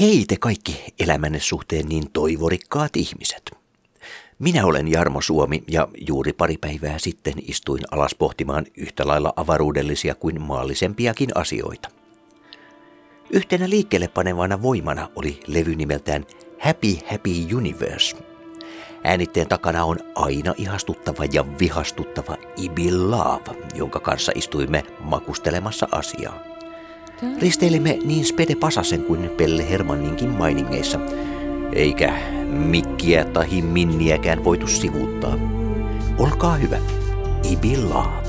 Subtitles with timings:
[0.00, 3.50] Hei te kaikki elämänne suhteen niin toivorikkaat ihmiset.
[4.38, 10.14] Minä olen Jarmo Suomi ja juuri pari päivää sitten istuin alas pohtimaan yhtä lailla avaruudellisia
[10.14, 11.88] kuin maallisempiakin asioita.
[13.30, 16.26] Yhtenä liikkeelle panevana voimana oli levy nimeltään
[16.60, 18.16] Happy Happy Universe.
[19.04, 26.57] Äänitteen takana on aina ihastuttava ja vihastuttava Ibi Love, jonka kanssa istuimme makustelemassa asiaa.
[27.40, 31.00] Risteilimme niin Spede Pasasen kuin Pelle Hermanninkin mainingeissa,
[31.72, 32.12] eikä
[32.50, 35.38] mikkiä tai minniäkään voitu sivuuttaa.
[36.18, 36.78] Olkaa hyvä,
[37.52, 38.28] Ibi Love.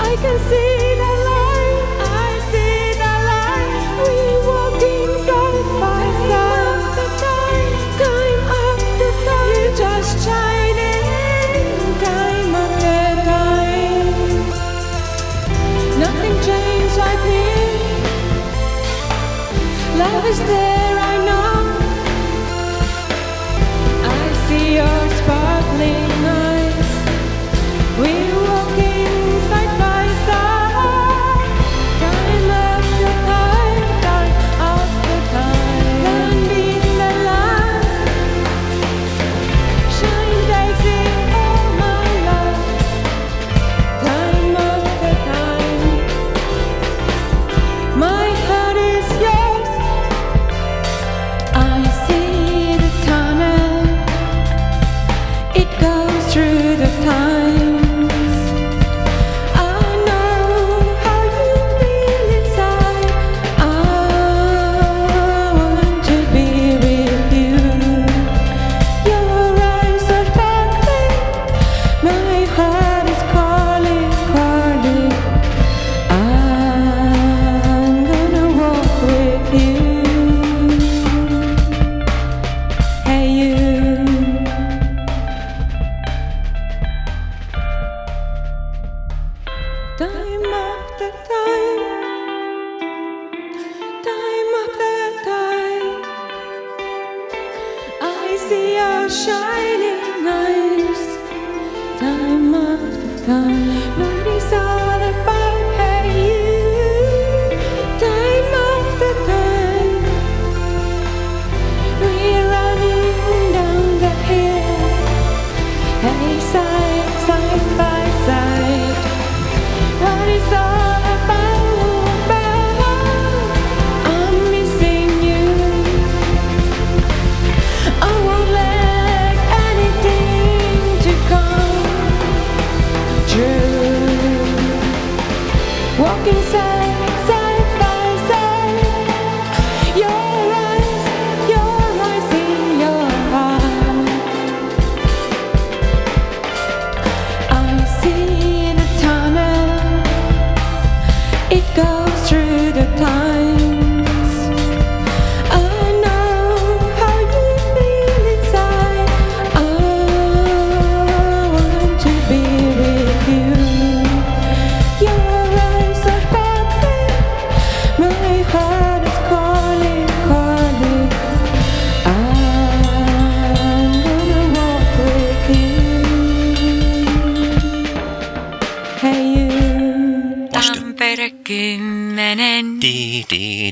[0.00, 0.67] I can see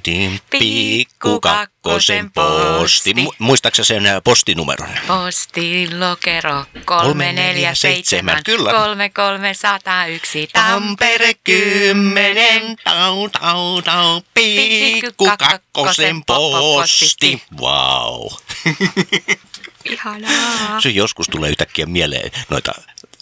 [0.07, 3.13] di, Pikku kakkosen posti.
[3.13, 4.89] Mu- Muistaaksä sen ä, postinumeron?
[5.07, 8.71] Postilokero 347 Kyllä.
[8.73, 17.43] 3301 Tampere kymmenen, tau, tau, tau, pikku kakkosen posti.
[17.61, 18.33] Wow.
[19.91, 20.81] Ihanaa.
[20.81, 22.73] Se joskus tulee yhtäkkiä mieleen noita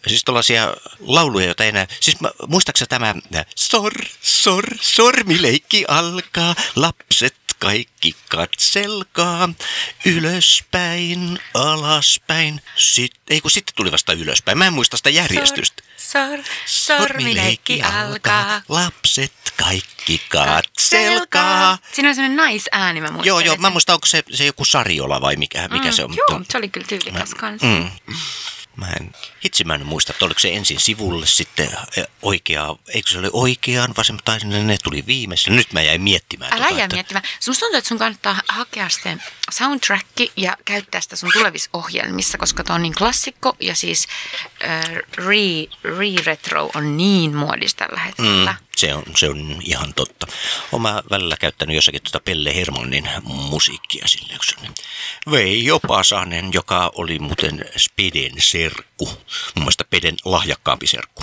[0.07, 1.87] Siis tällaisia lauluja, joita enää...
[2.01, 3.15] Siis mä, muistaaksä tämä
[3.57, 3.93] Sor,
[4.23, 9.49] sor, sormileikki alkaa, lapset kaikki katselkaa,
[10.05, 15.83] ylöspäin, alaspäin, sit, ei kun sitten tuli vasta ylöspäin, mä en muista sitä järjestystä.
[15.97, 18.63] Sor, sormileikki alkaa.
[18.69, 21.79] lapset kaikki katselkaa.
[21.93, 23.27] Siinä on sellainen naisääni, mä muistan.
[23.27, 26.15] Joo, joo, mä muistan, onko se, se joku Sarjola vai mikä, mikä Mm, se on.
[26.17, 27.67] Joo, se oli kyllä tyylikäs kanssa.
[27.67, 27.91] Mm.
[28.77, 29.13] Mä en,
[29.45, 33.31] hitsi mä en muista, että oliko se ensin sivulle sitten eh, oikea, eikö se ole
[33.33, 35.57] oikeaan vasemman, tai ne tuli viimeisellä.
[35.57, 36.53] Nyt mä jäin miettimään.
[36.53, 37.25] Älä tota, jää että- miettimään.
[37.41, 39.17] Sun tuntuu, että sun kannattaa hakea se
[39.51, 40.07] soundtrack
[40.37, 44.07] ja käyttää sitä sun tulevissa ohjelmissa, koska tuo on niin klassikko ja siis
[44.65, 44.85] äh,
[45.17, 45.35] re,
[45.85, 48.53] re-retro on niin muodista tällä hetkellä.
[48.53, 50.27] Mm, se, on, se on ihan totta.
[50.79, 54.35] Mä välillä käyttänyt jossakin tuota Pelle Hermannin musiikkia sille,
[55.31, 59.07] Veijo Pasanen, joka oli muuten Speden serkku.
[59.55, 61.23] Mun mielestä Peden lahjakkaampi serkku.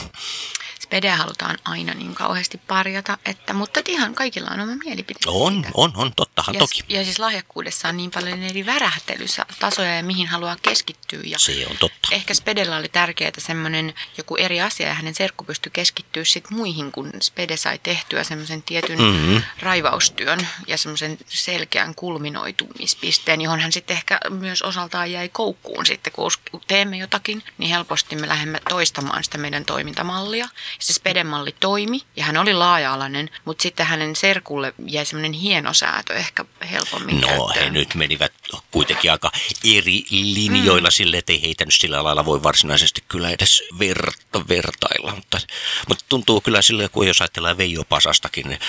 [0.91, 5.19] Spedeä halutaan aina niin kauheasti parjata, että, mutta ihan kaikilla on oma mielipide.
[5.27, 5.69] On, siitä.
[5.73, 6.83] on, on, tottahan ja, toki.
[6.89, 11.19] ja siis lahjakkuudessa on niin paljon eri värähtelytasoja ja mihin haluaa keskittyä.
[11.23, 12.07] Ja Se on totta.
[12.11, 16.91] Ehkä Spedellä oli tärkeää semmoinen joku eri asia ja hänen serkku pystyi keskittyä sit muihin,
[16.91, 19.38] kun Spede sai tehtyä semmoisen tietyn Mhm.
[19.59, 26.31] raivaustyön ja semmoisen selkeän kulminoitumispisteen, johon hän sitten ehkä myös osaltaan jäi koukkuun sitten, kun
[26.51, 30.49] kun teemme jotakin, niin helposti me lähdemme toistamaan sitä meidän toimintamallia.
[30.81, 36.45] Se Spede-malli toimi ja hän oli laaja-alainen, mutta sitten hänen serkulle jäi semmoinen hienosäätö ehkä
[36.71, 37.65] helpommin No, käyttöön.
[37.65, 38.33] he nyt menivät
[38.71, 39.31] kuitenkin aika
[39.63, 40.91] eri linjoilla mm.
[40.91, 45.15] sille, että ei heitä nyt sillä lailla voi varsinaisesti kyllä edes verta, vertailla.
[45.15, 45.39] Mutta,
[45.87, 48.59] mutta tuntuu kyllä sille, kun jos ajatellaan Veijo Pasastakin, niin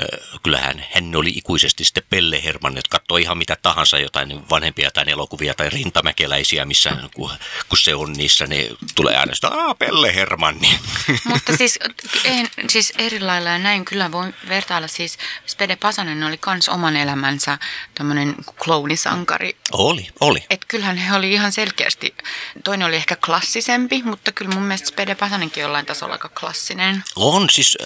[0.00, 4.90] äh, kyllähän hän oli ikuisesti sitten Pelle Herman, että katsoi ihan mitä tahansa, jotain vanhempia
[4.90, 7.30] tai elokuvia tai rintamäkeläisiä, missä kun,
[7.68, 10.58] kun se on niissä, niin tulee aina sitä, Pelle Herman.
[10.58, 10.78] Niin.
[11.48, 11.78] Mutta siis,
[12.24, 14.88] en, siis eri lailla ja näin kyllä voi vertailla.
[14.88, 17.58] Siis Spede Pasanen oli kans oman elämänsä
[17.94, 18.34] tämmöinen
[18.64, 19.56] klounisankari.
[19.72, 20.44] Oli, oli.
[20.50, 22.14] Et kyllähän he oli ihan selkeästi,
[22.64, 27.02] toinen oli ehkä klassisempi, mutta kyllä mun mielestä Spede Pasanenkin jollain tasolla aika klassinen.
[27.16, 27.78] On siis,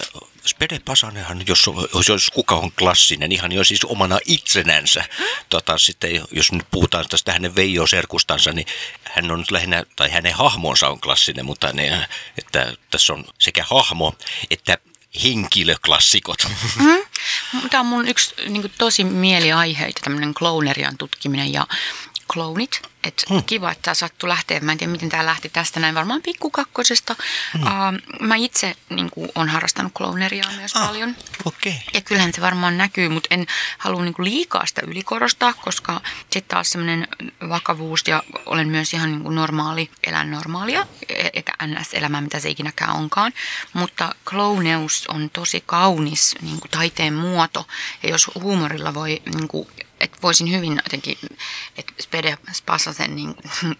[0.45, 5.03] Spede Pasanenhan, jos, jos, jos kuka on klassinen, ihan jo siis omana itsenänsä.
[5.49, 8.67] Tota, sitten jos nyt puhutaan tästä hänen Veijo Serkustansa, niin
[9.03, 12.07] hän on nyt lähinnä, tai hänen hahmonsa on klassinen, mutta ne,
[12.37, 14.15] että tässä on sekä hahmo
[14.51, 14.77] että
[15.23, 16.47] henkilöklassikot.
[17.69, 21.67] Tämä on mun yksi niin tosi mieliaiheita, tämmöinen kloonerian tutkiminen ja
[22.33, 22.81] kloonit.
[23.03, 23.43] Et hmm.
[23.43, 24.59] Kiva, että tämä sattui lähteä.
[24.59, 25.95] Mä en tiedä, miten tämä lähti tästä näin.
[25.95, 27.15] Varmaan pikkukakkosesta.
[27.53, 27.61] Hmm.
[27.63, 27.69] Uh,
[28.19, 30.87] mä itse niin olen harrastanut klooneriaa myös ah.
[30.87, 31.15] paljon.
[31.45, 31.73] Okay.
[31.93, 33.47] Ja kyllähän se varmaan näkyy, mutta en
[33.77, 37.07] halua niinku liikaa sitä ylikorostaa, koska sitten taas semmoinen
[37.49, 42.95] vakavuus ja olen myös ihan niinku normaali, elän normaalia, e- eikä NS-elämää, mitä se ikinäkään
[42.95, 43.33] onkaan.
[43.73, 47.67] Mutta klouneus on tosi kaunis niinku taiteen muoto
[48.03, 49.92] ja jos huumorilla voi niinku että
[50.23, 51.17] voisin hyvin jotenkin,
[51.77, 53.35] että Spede Spasasen, niin,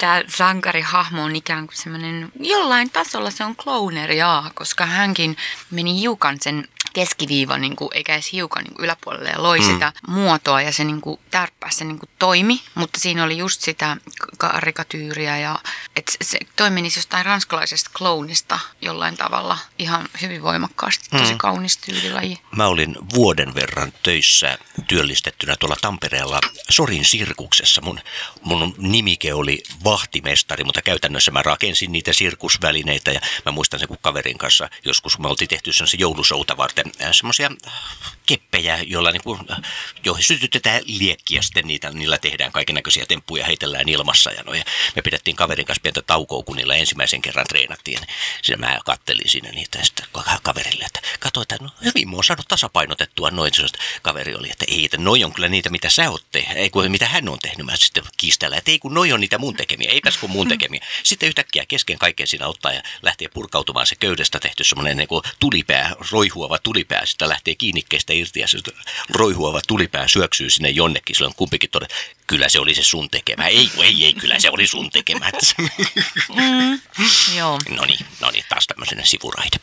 [0.00, 5.36] tämä sankarihahmo on ikään kuin semmoinen, jollain tasolla se on klooneria, koska hänkin
[5.70, 9.64] meni hiukan sen keskiviivan, niin kuin, eikä edes hiukan niin kuin yläpuolelle ja loi mm.
[9.64, 13.60] sitä muotoa ja se niin kuin, tärppäs, se niin kuin, toimi, mutta siinä oli just
[13.60, 13.96] sitä
[14.38, 15.58] karikatyyriä ja
[15.96, 21.38] että se toimi niissä jostain ranskalaisesta kloonista jollain tavalla ihan hyvin voimakkaasti, tosi mm.
[21.38, 22.38] kaunis tyylilaji.
[22.56, 24.58] Mä olin vuoden verran töissä
[24.88, 26.40] työllistettynä tuolla Tampereella
[26.70, 27.80] Sorin sirkuksessa.
[27.80, 28.00] Mun,
[28.42, 33.98] mun nimike oli vahtimestari, mutta käytännössä mä rakensin niitä sirkusvälineitä ja mä muistan sen, kun
[34.00, 37.50] kaverin kanssa joskus me oltiin tehty sellaisen joulusouta varten semmoisia
[38.26, 39.40] keppejä, joilla niin kuin,
[40.04, 44.64] joihin sytytetään liekkiä sitten niitä, niillä tehdään kaikenlaisia temppuja, heitellään ilmassa ja, no, ja
[44.96, 47.98] me pidettiin kaverin kanssa pientä taukoa, kun niillä ensimmäisen kerran treenattiin.
[48.42, 50.06] Siinä mä kattelin siinä niitä ja sitten
[50.42, 53.54] kaverille, että katso, että no, hyvin mä oon saanut tasapainotettua noin.
[53.54, 56.70] Sitten kaveri oli, että ei, että noi on kyllä niitä, mitä sä oot tehnyt, ei
[56.70, 57.66] kun mitä hän on tehnyt.
[57.66, 60.86] Mä sitten kiistellä, että ei kun noi on niitä mun tekemiä, eipäs kun mun tekemiä.
[61.02, 65.22] Sitten yhtäkkiä kesken kaikkea siinä ottaa ja lähtee purkautumaan se köydestä tehty semmoinen niin kuin
[65.40, 68.58] tulipää, roihuava tulipää, sitä lähtee kiinnikkeestä irti ja se
[69.08, 71.16] roihuava tulipää syöksyy sinne jonnekin.
[71.16, 71.94] Silloin kumpikin todella,
[72.26, 73.46] kyllä se oli se sun tekemä.
[73.46, 75.30] Ei, ei, ei, kyllä se oli sun tekemä.
[76.28, 76.80] Mm,
[77.36, 77.58] joo.
[77.68, 79.56] No niin, no niin, taas tämmöinen sivuraide.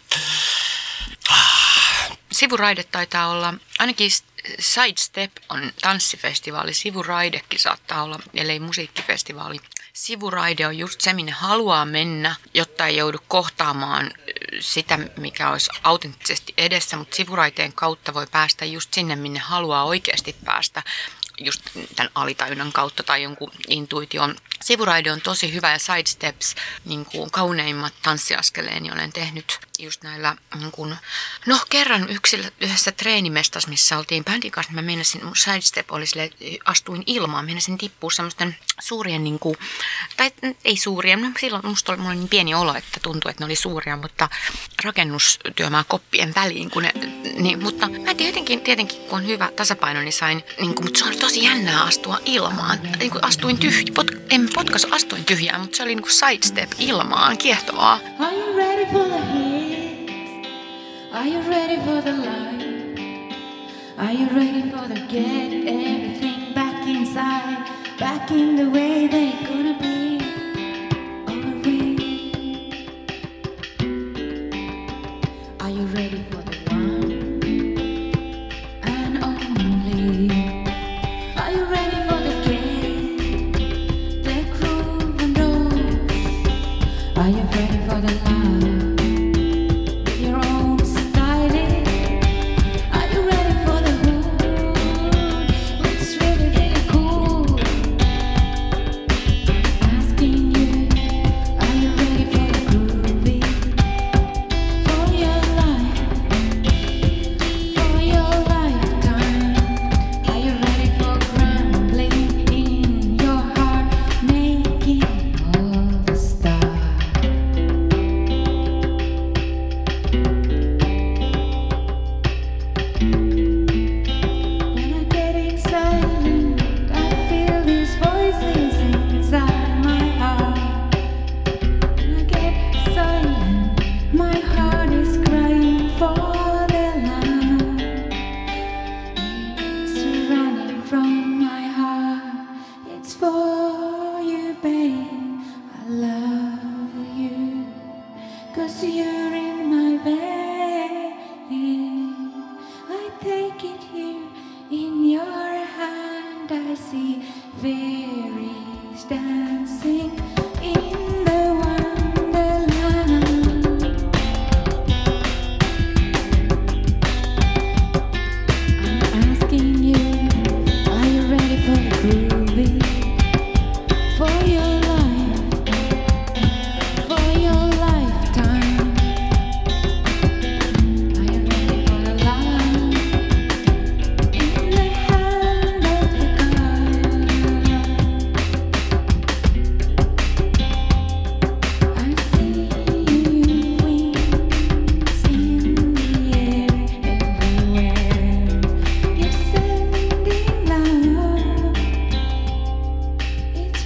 [2.38, 4.12] Sivuraide taitaa olla, ainakin
[4.60, 9.60] Sidestep on tanssifestivaali, sivuraidekin saattaa olla, ellei musiikkifestivaali.
[9.94, 14.12] Sivuraide on just se, minne haluaa mennä, jotta ei joudu kohtaamaan
[14.60, 20.36] sitä, mikä olisi autenttisesti edessä, mutta sivuraiteen kautta voi päästä just sinne, minne haluaa oikeasti
[20.46, 20.84] päästä
[21.40, 21.62] just
[21.96, 24.36] tämän alitajunnan kautta tai jonkun intuition.
[24.64, 30.72] Sivuraide on tosi hyvä ja sidesteps, niin kuin kauneimmat tanssiaskeleeni olen tehnyt just näillä, niin
[30.72, 30.96] kun,
[31.46, 36.08] no kerran yksillä, yhdessä treenimestas, missä oltiin bändin kanssa, niin mä meinasin, mun sidestep oli
[36.08, 36.30] sille,
[36.66, 39.56] astuin ilmaan, meinasin tippua semmoisten suurien, niin kuin,
[40.18, 40.32] tai
[40.66, 43.46] ei suuria, no silloin musta oli, mulla oli niin pieni olo, että tuntui, että ne
[43.46, 44.30] oli suuria, mutta
[44.84, 46.92] rakennustyömaa koppien väliin, kun ne,
[47.34, 51.06] niin, mutta mä jotenkin, tietenkin kun on hyvä tasapaino, niin sain, niin kuin, mutta se
[51.06, 55.78] oli tosi jännää astua ilmaan, niin kuin astuin tyhjä, pot, en potkas, astuin tyhjään, mutta
[55.78, 58.00] se oli niin kuin sidestep ilmaan, kiehtovaa.
[58.20, 60.12] Are you ready for the hits?
[61.12, 63.00] Are you ready for the light?
[63.98, 67.58] Are you ready for the get everything back inside?
[68.00, 70.18] Back in the way they gonna be?
[75.60, 76.37] Are you ready for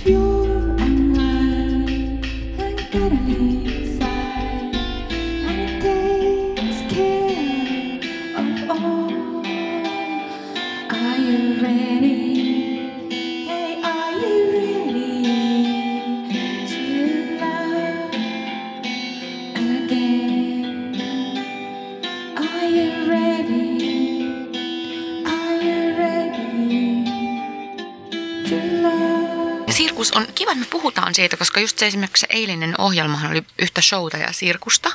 [0.06, 0.41] you.
[31.16, 34.92] Siitä, koska just se esimerkiksi se eilinen ohjelmahan oli yhtä showta ja sirkusta.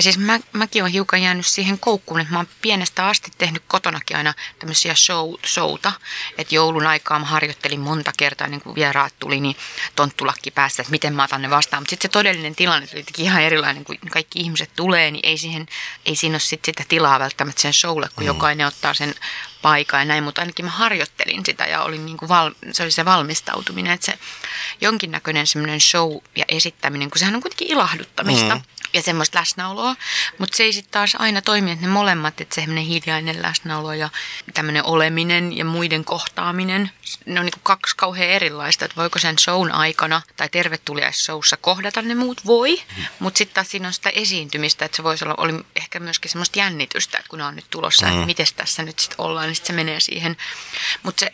[0.00, 3.62] Ja siis mä, mäkin olen hiukan jäänyt siihen koukkuun, että mä oon pienestä asti tehnyt
[3.68, 5.92] kotonakin aina tämmöisiä show, showta.
[6.38, 9.56] Että joulun aikaa mä harjoittelin monta kertaa, niin kun vieraat tuli, niin
[9.96, 11.82] tonttulakki päässä, että miten mä otan ne vastaan.
[11.82, 15.66] Mutta sitten se todellinen tilanne oli ihan erilainen, kun kaikki ihmiset tulee, niin ei, siihen,
[16.06, 18.26] ei siinä ole sit sitä tilaa välttämättä sen showlle, kun mm.
[18.26, 19.14] jokainen ottaa sen
[19.62, 22.90] paikan ja näin, mutta ainakin mä harjoittelin sitä ja olin niin kuin val, se oli
[22.90, 24.18] se valmistautuminen, että se
[24.80, 28.54] jonkinnäköinen semmoinen show ja esittäminen, kun sehän on kuitenkin ilahduttamista.
[28.54, 29.96] Mm ja semmoista läsnäoloa,
[30.38, 34.08] mutta se ei sitten taas aina toimi, että ne molemmat, että semmoinen hiljainen läsnäolo ja
[34.54, 36.90] tämmöinen oleminen ja muiden kohtaaminen,
[37.26, 42.14] ne on niinku kaksi kauhean erilaista, että voiko sen shown aikana tai tervetuliaisshowssa kohdata ne
[42.14, 42.82] muut, voi,
[43.18, 46.58] mutta sitten taas siinä on sitä esiintymistä, että se voisi olla, oli ehkä myöskin semmoista
[46.58, 48.12] jännitystä, että kun on nyt tulossa, mm.
[48.12, 50.36] että miten tässä nyt sitten ollaan, niin sitten se menee siihen,
[51.02, 51.32] mutta se,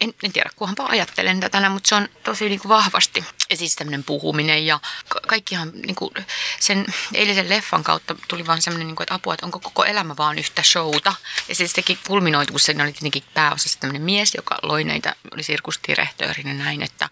[0.00, 4.04] en, en tiedä, kunhanpa ajattelen tätä mutta se on tosi niinku vahvasti, ja siis tämmöinen
[4.04, 6.12] puhuminen ja ka- kaikkihan niinku
[6.60, 10.16] sen eilisen leffan kautta tuli vaan semmoinen, niin kuin, että apua, että onko koko elämä
[10.16, 11.14] vaan yhtä showta.
[11.48, 15.42] Ja se sittenkin kulminoitu, kun se oli tietenkin pääosassa tämmöinen mies, joka loi näitä, oli
[15.42, 17.08] sirkusdirektööri ja näin, että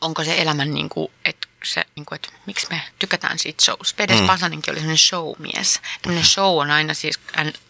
[0.00, 3.96] onko se elämän, niin kuin, että se, niin kuin, että miksi me tykätään siitä showsta.
[3.96, 4.26] Pedes mm.
[4.26, 5.80] Pasanenkin oli sellainen showmies.
[6.02, 7.20] Tämmöinen show on aina siis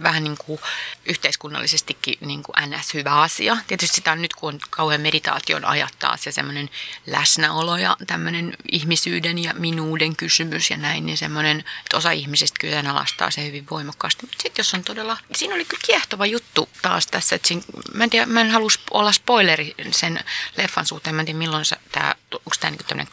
[0.03, 0.61] vähän niin kuin
[1.07, 2.95] yhteiskunnallisestikin niin kuin ns.
[2.95, 3.57] hyvä asia.
[3.67, 6.71] Tietysti sitä on nyt, kun on kauhean meditaation ajat taas ja semmoinen
[7.07, 13.31] läsnäolo ja tämmöinen ihmisyyden ja minuuden kysymys ja näin, niin semmoinen, että osa ihmisistä kyseenalaistaa
[13.31, 14.27] se hyvin voimakkaasti.
[14.27, 17.63] Mutta sitten jos on todella, siinä oli kyllä kiehtova juttu taas tässä, että siinä,
[17.95, 20.21] mä en tiedä, mä en halua olla spoileri sen
[20.57, 23.11] leffan suhteen, mä en tiedä milloin se, tää, onko tämä niin tämmöinen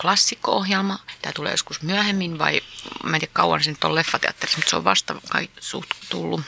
[0.68, 2.62] klassikko-ohjelma, tämä tulee joskus myöhemmin vai
[3.04, 6.42] mä en tiedä kauan se nyt on leffateatterissa, mutta se on vasta kai suht tullut.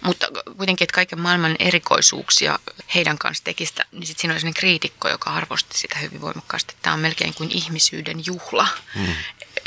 [0.00, 0.26] Mutta
[0.56, 2.58] kuitenkin, että kaiken maailman erikoisuuksia
[2.94, 6.74] heidän kanssa teki sitä, niin sitten siinä oli sellainen kriitikko, joka arvosti sitä hyvin voimakkaasti.
[6.82, 8.68] Tämä on melkein kuin ihmisyyden juhla.
[8.94, 9.14] Hmm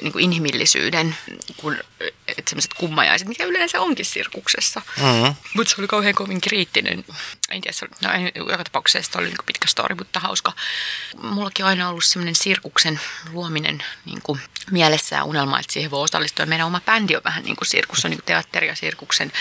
[0.02, 1.18] niin kuin inhimillisyyden
[1.58, 1.78] kun,
[2.48, 4.82] sellaiset kummajaiset, mikä yleensä onkin sirkuksessa.
[4.98, 5.36] Mm-hmm.
[5.54, 7.06] Mutta se oli kauhean kovin kriittinen.
[7.50, 10.20] En tiedä, se oli, no, en, joka tapauksessa se oli niin kuin pitkä story, mutta
[10.20, 10.54] hauska.
[11.22, 13.00] Mullakin on aina ollut semmoinen sirkuksen
[13.32, 14.40] luominen niin kuin
[14.72, 16.46] mielessä ja unelma, että siihen voi osallistua.
[16.46, 19.32] Meidän oma bändi on vähän niin kuin sirkus, on niin kuin teatteri ja sirkuksen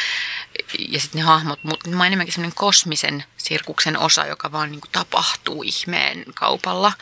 [0.78, 4.80] ja sitten ne hahmot, mutta mä oon enemmänkin semmoinen kosmisen sirkuksen osa, joka vaan niin
[4.80, 6.92] kuin tapahtuu ihmeen kaupalla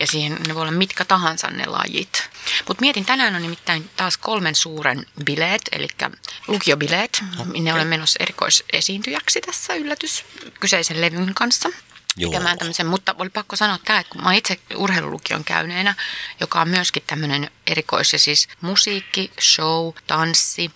[0.00, 2.30] ja siihen ne voi olla mitkä tahansa ne lajit.
[2.68, 5.88] Mutta mietin, tänään on nimittäin taas kolmen suuren bileet, eli
[6.48, 7.52] lukiobileet, okay.
[7.52, 10.24] minne olen menossa erikoisesiintyjäksi tässä yllätys
[10.60, 11.68] kyseisen levyn kanssa.
[12.16, 12.32] Joo.
[12.58, 15.94] tämmöisen, mutta oli pakko sanoa tämä, että kun mä itse urheilulukion käyneenä,
[16.40, 20.70] joka on myöskin tämmöinen erikois, ja siis musiikki, show, tanssi,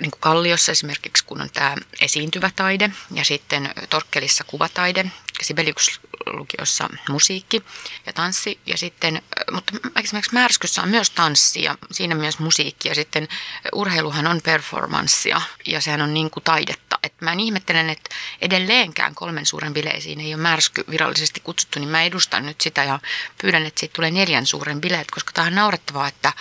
[0.00, 5.10] niin kuin Kalliossa esimerkiksi, kun on tämä esiintyvä taide, ja sitten Torkkelissa kuvataide,
[5.42, 7.64] Sibelius lukiossa musiikki
[8.06, 8.60] ja tanssi.
[8.66, 9.22] Ja sitten,
[9.52, 12.88] mutta esimerkiksi Märskyssä on myös tanssi ja siinä myös musiikki.
[12.88, 13.28] Ja sitten
[13.74, 16.87] urheiluhan on performanssia ja sehän on niin kuin taidetta.
[17.02, 21.88] Et mä en ihmettelen, että edelleenkään kolmen suuren bileisiin ei ole Märsky virallisesti kutsuttu, niin
[21.88, 22.98] mä edustan nyt sitä ja
[23.42, 26.32] pyydän, että siitä tulee neljän suuren bileet, koska tämä on naurettavaa, että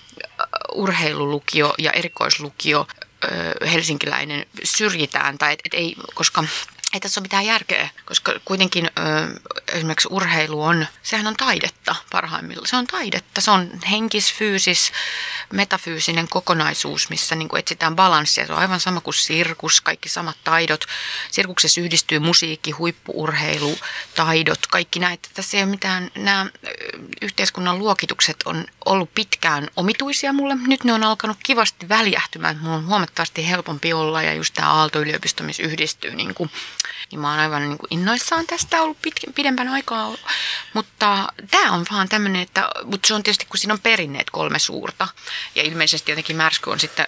[0.74, 2.88] urheilulukio ja erikoislukio
[3.72, 6.44] helsinkiläinen syrjitään, tai et, et ei, koska
[6.94, 9.40] ei tässä ole mitään järkeä, koska kuitenkin ö,
[9.74, 12.68] esimerkiksi urheilu on, sehän on taidetta parhaimmillaan.
[12.68, 14.92] Se on taidetta, se on henkis, fyysis,
[15.54, 18.46] metafyysinen kokonaisuus, missä niin kuin etsitään balanssia.
[18.46, 20.86] Se on aivan sama kuin sirkus, kaikki samat taidot.
[21.32, 23.78] Sirkuksessa yhdistyy musiikki, huippuurheilu,
[24.16, 25.30] taidot, kaikki näitä.
[25.34, 26.46] Tässä ei ole mitään, nämä
[27.22, 30.56] yhteiskunnan luokitukset on ollut pitkään omituisia mulle.
[30.56, 35.44] Nyt ne on alkanut kivasti väljähtymään, mulla on huomattavasti helpompi olla ja just tämä Aalto-yliopisto,
[35.44, 36.50] missä yhdistyy niin kuin
[37.12, 40.16] niin mä oon aivan niin kuin innoissaan tästä ollut pitkin, pidempän aikaa.
[40.74, 44.60] Mutta tämä on vaan tämmöinen, että mutta se on tietysti, kun siinä on perinneet kolme
[44.60, 45.08] suurta.
[45.56, 47.06] Ja ilmeisesti jotenkin märsky on sitten,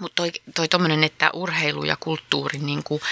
[0.00, 0.68] mutta toi, toi
[1.04, 3.02] että urheilu ja kulttuuri niin kuin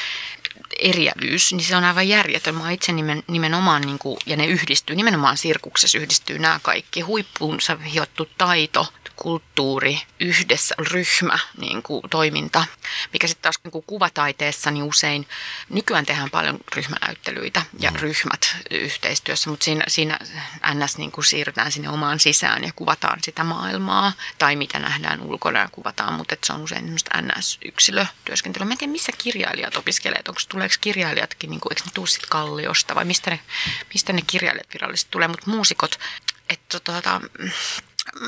[0.79, 2.55] eriävyys, niin se on aivan järjetön.
[2.55, 7.01] Mä itse nimen, nimenomaan, niin kuin, ja ne yhdistyy, nimenomaan sirkuksessa yhdistyy nämä kaikki.
[7.01, 12.65] Huippuunsa hiottu taito, kulttuuri, yhdessä ryhmä, niin kuin toiminta,
[13.13, 15.29] mikä sitten taas niin kuin kuvataiteessa niin usein,
[15.69, 17.97] nykyään tehdään paljon ryhmänäyttelyitä ja mm.
[17.97, 20.19] ryhmät yhteistyössä, mutta siinä, siinä
[20.75, 20.99] ns.
[20.99, 25.69] Niin kuin siirrytään sinne omaan sisään ja kuvataan sitä maailmaa tai mitä nähdään ulkona ja
[25.73, 28.67] kuvataan, mutta se on usein ns-yksilötyöskentelyä.
[28.67, 32.27] Mä en tiedä, missä kirjailijat opiskelevat, onko tuleeko kirjailijatkin, niin kuin, eikö ne tuu sit
[32.27, 33.41] Kalliosta vai mistä ne,
[33.95, 35.99] mistä ne kirjailijat virallisesti tulee, mutta muusikot,
[36.49, 37.21] että tota,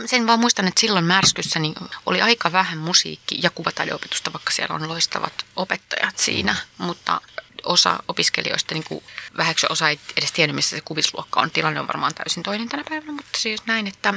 [0.06, 1.74] sen vaan muistan, että silloin Märskyssä niin
[2.06, 7.20] oli aika vähän musiikki- ja kuvataideopetusta, vaikka siellä on loistavat opettajat siinä, mutta
[7.64, 9.04] osa opiskelijoista, niin kuin
[9.36, 11.50] vähäksi osa ei edes tiennyt, missä se kuvisluokka on.
[11.50, 14.14] Tilanne on varmaan täysin toinen tänä päivänä, mutta siis näin, että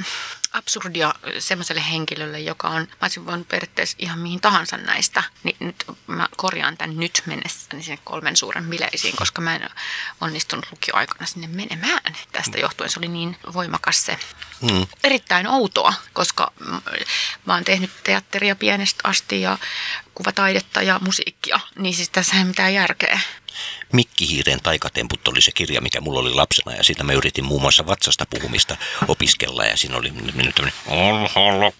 [0.53, 5.85] absurdia semmoiselle henkilölle, joka on, mä olisin voinut periaatteessa ihan mihin tahansa näistä, niin nyt
[6.07, 9.69] mä korjaan tämän nyt mennessäni sinne kolmen suuren bileisiin, koska mä en
[10.21, 12.15] onnistunut lukioaikana sinne menemään.
[12.31, 14.17] Tästä johtuen se oli niin voimakas se.
[14.61, 14.87] Mm.
[15.03, 16.51] Erittäin outoa, koska
[17.45, 19.57] mä oon tehnyt teatteria pienestä asti ja
[20.15, 23.19] kuvataidetta ja musiikkia, niin siis tässä ei mitään järkeä.
[23.91, 27.85] Mikkihiiren taikatemput oli se kirja, mikä mulla oli lapsena ja siitä mä yritin muun muassa
[27.87, 31.71] vatsasta puhumista opiskella ja siinä oli minun tämmöinen alhaalla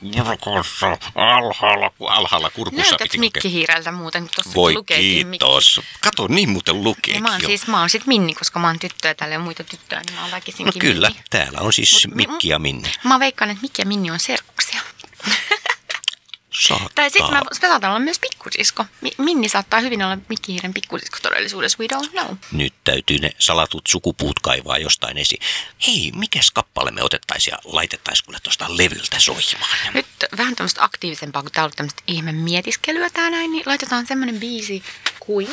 [0.42, 2.96] kurkussa, alhaalla, alhaalla kurkussa.
[3.00, 5.78] Näytät Mikkihiireltä muuten, tuossa Voi kiitos.
[5.78, 5.98] Mikki.
[6.02, 7.20] Kato, niin muuten lukee.
[7.20, 9.64] mä oon siis, mä oon sit Minni, koska mä oon tyttö ja täällä on muita
[9.64, 11.24] tyttöjä, niin mä oon väkisinkin No kyllä, Minni.
[11.30, 12.90] täällä on siis Mut, Mikki ja Minni.
[13.04, 14.82] Mä veikkaan, että Mikki ja Minni on serkuksia.
[16.52, 16.90] Saattaa.
[16.96, 18.86] Tai sitten mä, mä saatan olla myös pikkusisko.
[19.18, 22.38] Minni saattaa hyvin olla Mikki Hiiren pikkusisko todellisuudessa, we don't know.
[22.52, 25.42] Nyt täytyy ne salatut sukupuut kaivaa jostain esiin.
[25.88, 29.94] Hei, mikäs kappale me otettaisiin ja laitettaisiin kuule tuosta levyltä soimaan?
[29.94, 30.06] Nyt
[30.38, 34.84] vähän tämmöistä aktiivisempaa, kun tää on tämmöistä ihme mietiskelyä tää näin, niin laitetaan semmoinen biisi
[35.20, 35.48] kuin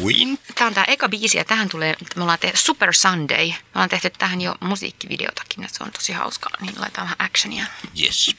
[0.00, 0.38] Kuin?
[0.54, 3.48] Tämä on tämä eka biisi ja tähän tulee, me ollaan tehty Super Sunday.
[3.48, 7.66] Me ollaan tehty tähän jo musiikkivideotakin ja se on tosi hauskaa, niin laitetaan vähän actionia.
[8.02, 8.36] Yes.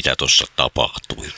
[0.00, 1.32] Mitä tuossa tapahtui.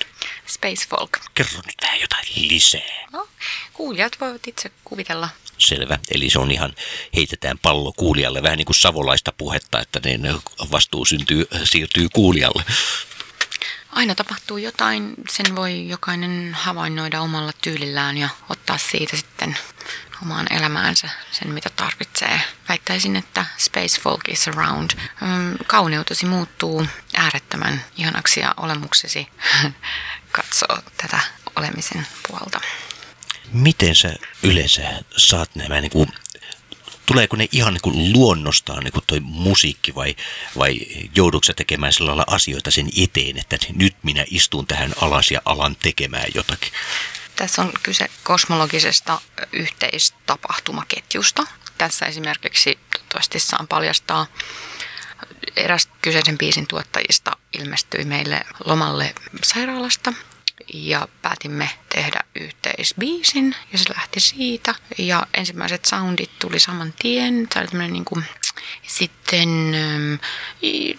[0.47, 1.11] Space Folk.
[1.35, 3.09] Kerro nyt vähän jotain lisää.
[3.13, 3.29] No,
[3.73, 5.29] kuulijat voivat itse kuvitella.
[5.59, 5.99] Selvä.
[6.15, 6.75] Eli se on ihan,
[7.17, 10.35] heitetään pallo kuulijalle, vähän niin kuin savolaista puhetta, että ne
[10.71, 12.65] vastuu syntyy, siirtyy kuulijalle.
[13.93, 19.57] Aina tapahtuu jotain, sen voi jokainen havainnoida omalla tyylillään ja ottaa siitä sitten
[20.23, 22.41] omaan elämäänsä sen, mitä tarvitsee.
[22.69, 24.91] Väittäisin, että Space Folk is around.
[25.23, 29.29] Ym, Kauneutesi muuttuu äärettömän ihanaksi ja olemuksesi
[30.33, 31.21] katsoo tätä
[31.57, 32.61] olemisen puolta.
[33.53, 34.83] Miten sä yleensä
[35.17, 36.09] saat nämä niin kuin,
[37.07, 40.17] tuleeko ne ihan niin kuin luonnostaan niin kuin toi musiikki vai,
[40.59, 40.79] vai
[41.17, 45.41] joudutko sä tekemään sillä lailla asioita sen eteen, että nyt minä istun tähän alas ja
[45.45, 46.73] alan tekemään jotakin?
[47.43, 49.21] Tässä on kyse kosmologisesta
[49.53, 51.47] yhteistapahtumaketjusta.
[51.79, 54.27] Tässä esimerkiksi toivottavasti saan paljastaa
[55.57, 60.13] eräs kyseisen biisin tuottajista ilmestyi meille lomalle sairaalasta
[60.75, 64.75] ja päätimme tehdä yhteisbiisin ja se lähti siitä.
[64.99, 67.49] Ja ensimmäiset soundit tuli saman tien.
[67.55, 68.25] Se oli niin kuin
[68.87, 70.15] sitten ähm,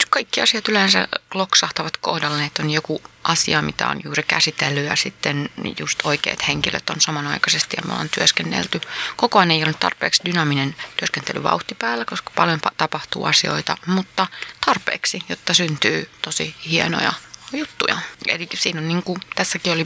[0.09, 5.49] kaikki asiat yleensä loksahtavat kohdalle, että on joku asia, mitä on juuri käsitellyt ja sitten
[5.79, 8.81] just oikeat henkilöt on samanaikaisesti ja me ollaan työskennelty.
[9.15, 14.27] Koko ajan ei ole tarpeeksi dynaaminen työskentelyvauhti päällä, koska paljon tapahtuu asioita, mutta
[14.65, 17.13] tarpeeksi, jotta syntyy tosi hienoja
[17.53, 17.97] juttuja.
[18.27, 19.85] Eli siinä on niin kuin, tässäkin oli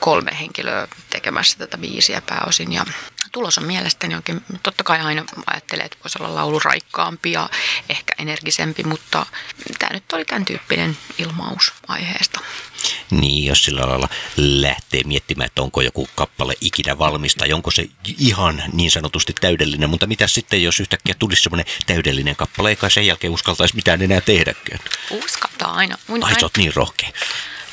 [0.00, 2.84] kolme henkilöä tekemässä tätä biisiä pääosin ja
[3.32, 7.50] tulos on mielestäni oikein, totta kai aina ajattelee, että voisi olla laulu raikkaampi ja
[7.88, 9.26] ehkä energisempi, mutta
[9.78, 12.40] tämä nyt oli tämän tyyppinen ilmaus aiheesta.
[13.10, 17.88] Niin, jos sillä lailla lähtee miettimään, että onko joku kappale ikinä valmis tai onko se
[18.18, 23.06] ihan niin sanotusti täydellinen, mutta mitä sitten, jos yhtäkkiä tulisi semmoinen täydellinen kappale, eikä sen
[23.06, 24.80] jälkeen uskaltaisi mitään enää tehdäkään?
[25.10, 25.98] Uskaltaa aina.
[26.22, 27.10] Ai, sä oot niin rohkea.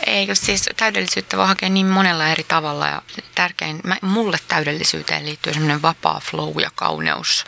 [0.05, 3.01] Eikö siis täydellisyyttä voi hakea niin monella eri tavalla ja
[3.35, 7.45] tärkein, mä, mulle täydellisyyteen liittyy semmoinen vapaa flow ja kauneus,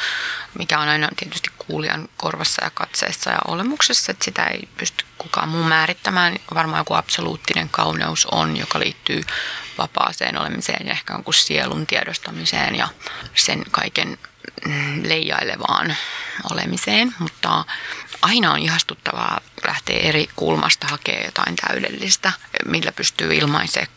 [0.60, 5.50] mikä on aina tietysti kuulijan korvassa ja katseessa ja olemuksessa, että sitä ei pysty kukaan
[5.50, 6.36] muu määrittämään.
[6.54, 9.24] Varmaan joku absoluuttinen kauneus on, joka liittyy
[9.78, 12.88] vapaaseen olemiseen ja ehkä jonkun sielun tiedostamiseen ja
[13.36, 14.17] sen kaiken
[14.65, 15.96] mm, leijailevaan
[16.52, 17.65] olemiseen, mutta
[18.22, 22.32] aina on ihastuttavaa lähteä eri kulmasta hakemaan jotain täydellistä,
[22.65, 23.91] millä pystyy ilmaisemaan.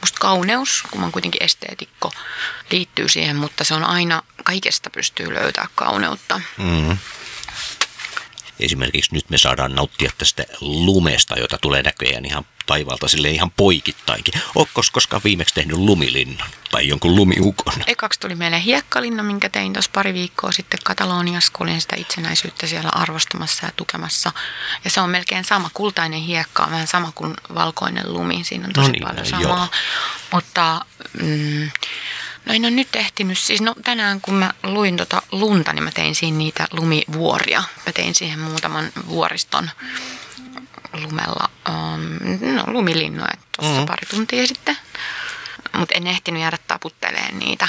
[0.00, 2.12] Musta kauneus, kun mä kuitenkin esteetikko,
[2.70, 6.40] liittyy siihen, mutta se on aina, kaikesta pystyy löytää kauneutta.
[6.58, 6.98] Mm.
[8.60, 14.34] Esimerkiksi nyt me saadaan nauttia tästä lumesta, jota tulee näköjään ihan taivaalta sille ihan poikittainkin.
[14.54, 17.74] Ootko koskaan viimeksi tehnyt lumilinnan tai jonkun lumiukon?
[17.86, 22.66] Ekaksi tuli meille hiekkalinna, minkä tein tuossa pari viikkoa sitten Kataloniassa, kun olin sitä itsenäisyyttä
[22.66, 24.32] siellä arvostamassa ja tukemassa.
[24.84, 28.72] Ja se on melkein sama, kultainen hiekka on vähän sama kuin valkoinen lumi, siinä on
[28.72, 29.42] tosi no niin, paljon samaa.
[29.42, 29.68] Joo.
[30.32, 30.80] Mutta
[31.22, 31.70] mm,
[32.46, 33.38] No en ole nyt ehtinyt.
[33.38, 37.62] Siis no tänään kun mä luin tota lunta, niin mä tein siinä niitä lumivuoria.
[37.86, 39.70] Mä tein siihen muutaman vuoriston
[40.92, 43.86] lumella um, no, lumilinnoja tuossa mm.
[43.86, 44.76] pari tuntia sitten.
[45.78, 47.68] Mutta en ehtinyt jäädä taputteleen niitä.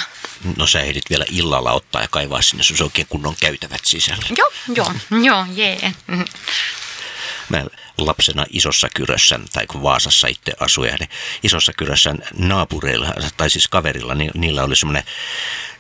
[0.58, 4.26] No sä ehdit vielä illalla ottaa ja kaivaa sinne sun oikein kunnon käytävät sisällä.
[4.38, 5.92] Joo, joo, joo, jee.
[7.50, 7.66] Mä
[7.98, 11.10] lapsena isossa kyrössä, tai kun Vaasassa itse asuja, niin
[11.44, 15.04] isossa kyrössä naapureilla, tai siis kaverilla, niin niillä oli semmoinen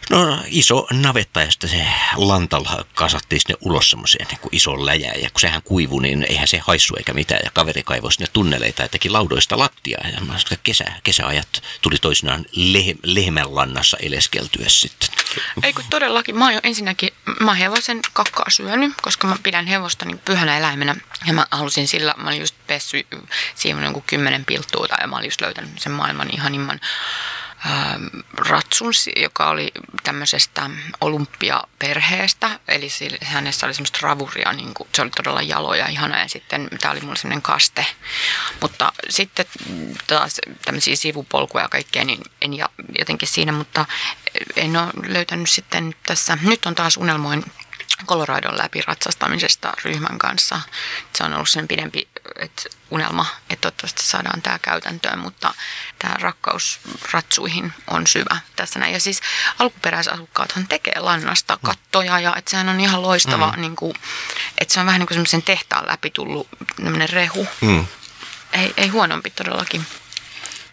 [0.09, 5.13] No iso navetta ja sitten se lantalla kasattiin sinne ulos semmoiseen niin iso läjää.
[5.13, 7.41] Ja kun sehän kuivui, niin eihän se haissu eikä mitään.
[7.43, 10.07] Ja kaveri kaivoi sinne tunneleita ja teki laudoista lattiaa.
[10.07, 10.19] Ja
[10.63, 15.09] kesä, kesäajat tuli toisinaan lehe, lehmänlannassa eleskeltyä sitten.
[15.63, 16.37] Ei kun todellakin.
[16.37, 20.57] Mä oon jo ensinnäkin, mä oon hevosen kakkaa syönyt, koska mä pidän hevosta niin pyhänä
[20.57, 20.95] eläimenä.
[21.25, 23.07] Ja mä halusin sillä, mä olin just pessy
[23.83, 26.79] jonkun kymmenen pilttuuta ja mä olin just löytänyt sen maailman ihanimman
[28.37, 29.71] ratsun, joka oli
[30.03, 30.69] tämmöisestä
[31.01, 32.89] olympiaperheestä, eli
[33.21, 36.91] hänessä oli semmoista ravuria, niin kuin, se oli todella jalo ja ihana, ja sitten tämä
[36.91, 37.85] oli mulle semmoinen kaste.
[38.61, 39.45] Mutta sitten
[40.07, 42.51] taas tämmöisiä sivupolkuja ja kaikkea, niin en
[42.99, 43.85] jotenkin siinä, mutta
[44.55, 47.45] en ole löytänyt sitten tässä, nyt on taas unelmoin
[48.05, 50.61] Coloradon läpi ratsastamisesta ryhmän kanssa.
[51.15, 55.53] Se on ollut sen pidempi että unelma, että toivottavasti saadaan tämä käytäntöön, mutta
[55.99, 56.79] tämä rakkaus
[57.11, 58.93] ratsuihin on syvä tässä näin.
[58.93, 59.21] Ja siis
[59.59, 63.61] alkuperäisasukkaathan tekee lannasta kattoja ja että sehän on ihan loistava, mm.
[63.61, 63.93] niin kuin,
[64.57, 66.47] että se on vähän niin kuin semmoisen tehtaan läpi tullut
[67.09, 67.47] rehu.
[67.61, 67.85] Mm.
[68.53, 69.85] Ei, ei huonompi todellakin.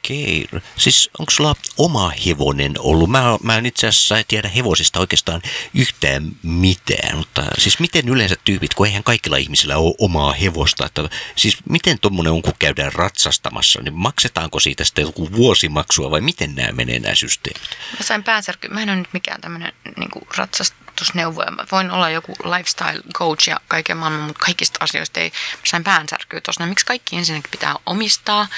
[0.04, 0.48] Okei.
[0.76, 3.10] Siis onko sulla oma hevonen ollut?
[3.10, 5.42] Mä, mä en itse asiassa tiedä hevosista oikeastaan
[5.74, 11.08] yhtään mitään, mutta siis miten yleensä tyypit, kun eihän kaikilla ihmisillä ole omaa hevosta, että
[11.36, 16.54] siis miten tuommoinen on, kun käydään ratsastamassa, niin maksetaanko siitä sitten joku vuosimaksua vai miten
[16.54, 17.68] nämä menee nämä systeemit?
[17.98, 21.50] Mä sain päänsärky, mä en ole nyt mikään tämmöinen niin ratsast, ajatusneuvoja.
[21.50, 25.33] Mä voin olla joku lifestyle coach ja kaiken maailman, mutta kaikista asioista ei
[25.64, 26.64] sain päänsärkyä tuossa.
[26.64, 28.48] No, miksi kaikki ensinnäkin pitää omistaa?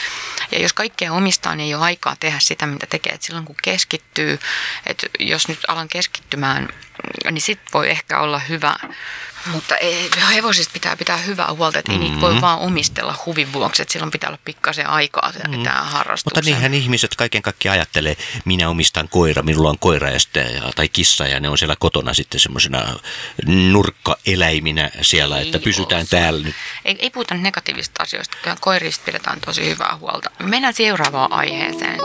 [0.52, 3.12] Ja jos kaikkea omistaa, niin ei ole aikaa tehdä sitä, mitä tekee.
[3.12, 4.38] Et silloin kun keskittyy,
[4.86, 6.68] että jos nyt alan keskittymään,
[7.30, 8.76] niin sit voi ehkä olla hyvä
[9.46, 13.82] Mutta ei, hevosista pitää pitää hyvää huolta, että ei niitä voi vaan omistella huvin vuoksi,
[13.82, 15.62] että silloin pitää olla pikkasen aikaa mm.
[15.62, 16.44] tähän harrastukseen.
[16.44, 20.88] Mutta niinhän ihmiset kaiken kaikkiaan ajattelee, minä omistan koira, minulla on koira ja sitten, tai
[20.88, 22.98] kissa ja ne on siellä kotona sitten semmoisena
[23.46, 26.16] nurkkaeläiminä siellä, että Ei pysytään oo se.
[26.16, 26.54] täällä nyt.
[26.84, 30.30] Ei, ei puhuta negatiivisista asioista, kyllä koirista pidetään tosi hyvää huolta.
[30.42, 31.98] Mennään seuraavaan aiheeseen.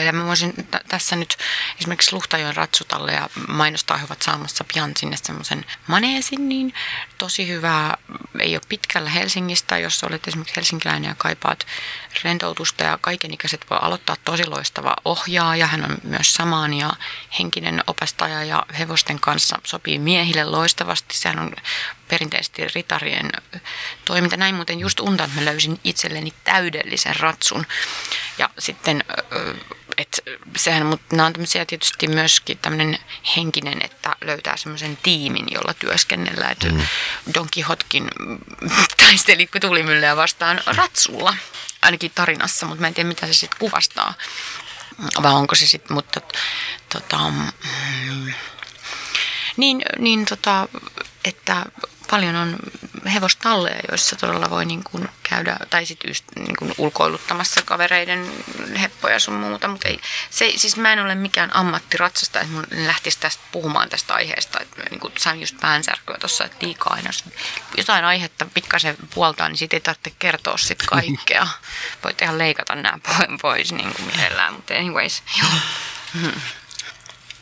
[0.00, 0.12] Ihmeessä talleille.
[0.12, 1.36] Mä voisin t- tässä nyt
[1.78, 6.74] esimerkiksi Luhtajoen ratsutalle ja mainostaa, he ovat saamassa pian sinne semmoisen maneesin, niin
[7.18, 7.96] tosi hyvää.
[8.38, 11.66] Ei ole pitkällä Helsingistä, jos olet esimerkiksi helsinkiläinen ja kaipaat
[12.24, 15.66] rentoutusta ja kaikenikäiset voi aloittaa tosi loistava ohjaaja.
[15.66, 16.92] Hän on myös samaan ja
[17.38, 21.16] henkinen opastaja ja hevosten kanssa sopii miehille loistavasti.
[21.16, 21.52] Sehän on
[22.08, 23.30] perinteisesti ritarien
[24.04, 24.36] toiminta.
[24.36, 27.66] Näin muuten just unta, että mä löysin itselleni täydellisen ratsun.
[28.38, 29.04] Ja sitten,
[30.00, 30.20] et
[30.56, 32.98] sehän, mutta nämä on tämmöisiä tietysti myöskin tämmöinen
[33.36, 36.52] henkinen, että löytää semmoisen tiimin, jolla työskennellään.
[36.52, 36.66] Että
[37.34, 38.08] Don Quixotkin
[38.96, 41.36] taisteli tuulimyllyä vastaan ratsulla,
[41.82, 44.14] ainakin tarinassa, mutta mä en tiedä mitä se sitten kuvastaa.
[45.22, 46.20] Vai onko se sitten, mutta
[46.92, 48.32] tota, mm,
[49.56, 50.68] niin, niin tota,
[51.24, 51.66] että
[52.10, 52.56] paljon on
[53.14, 58.32] hevostalleja, joissa todella voi niin kuin käydä, tai sitten niin kuin ulkoiluttamassa kavereiden
[58.80, 63.20] heppoja sun muuta, mutta ei, se, siis mä en ole mikään ammattiratsastaja, että mun lähtisi
[63.20, 67.24] tästä puhumaan tästä aiheesta, että niin kuin sain just päänsärkyä tuossa, että liikaa aina, jos
[67.76, 71.46] jotain aihetta pikkasen puoltaa, niin siitä ei tarvitse kertoa sit kaikkea.
[72.04, 72.98] Voit ihan leikata nämä
[73.42, 76.30] pois niin kuin mielellään, mutta anyways, joo.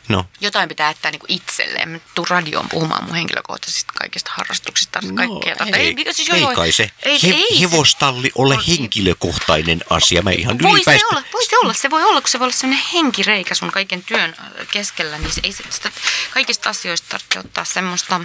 [0.09, 1.89] No, Jotain pitää jättää niin itselleen.
[1.89, 4.99] Mä tuun radioon puhumaan mun henkilökohtaisista kaikista harrastuksista.
[5.01, 5.77] no kaikkea.
[5.77, 6.55] ei, siis ei joo, joo.
[6.55, 10.21] kai se Ei, he, ei se- hevostalli ole henkilökohtainen asia.
[10.21, 12.55] Mä ihan Voi se, olla, voi se olla, se voi olla, kun se voi olla
[12.55, 15.91] sellainen henkireikä sun kaiken työn äh, keskellä, niin se ei se, sitä,
[16.33, 18.21] kaikista asioista tarvitse ottaa semmoista,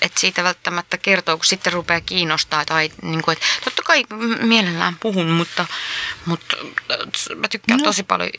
[0.00, 2.64] että siitä välttämättä kertoo, kun sitten rupeaa kiinnostaa.
[2.64, 4.04] Tai niin kuin, että totta kai
[4.40, 5.66] mielellään puhun, mutta,
[6.26, 6.56] mutta
[6.90, 7.84] äh, mä tykkään no.
[7.84, 8.30] tosi paljon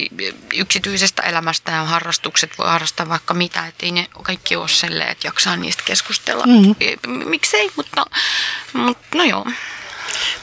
[0.53, 5.55] yksityisestä elämästä ja harrastukset harrastaa vaikka mitä, että ei ne kaikki ole silleen, että jaksaa
[5.55, 6.45] niistä keskustella.
[6.45, 7.29] Mm-hmm.
[7.29, 8.05] Miksei, mutta,
[8.73, 9.45] mutta no joo.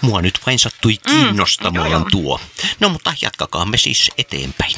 [0.00, 2.10] Mua nyt vain sattui kiinnostamaan joo, joo.
[2.10, 2.40] tuo.
[2.80, 4.74] No mutta jatkakaamme siis eteenpäin.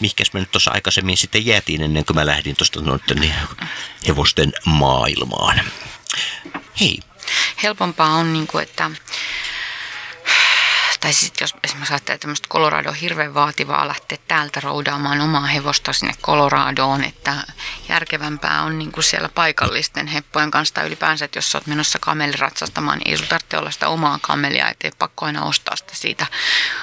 [0.00, 3.34] Mihkäs me nyt tuossa aikaisemmin sitten jäätiin ennen kuin mä lähdin tuosta noiden
[4.06, 5.60] hevosten maailmaan.
[6.80, 6.98] Hei,
[7.62, 8.90] helpompaa on, niin kuin, että
[11.02, 15.92] tai sitten jos esimerkiksi ajattelee tämmöistä Colorado on hirveän vaativaa lähteä täältä roudaamaan omaa hevosta
[15.92, 17.34] sinne Coloradoon, että
[17.88, 21.98] järkevämpää on niin kuin siellä paikallisten heppojen kanssa tai ylipäänsä, että jos sä oot menossa
[21.98, 26.26] kameliratsastamaan, niin ei sulla tarvitse olla sitä omaa kamelia, ettei pakko aina ostaa sitä siitä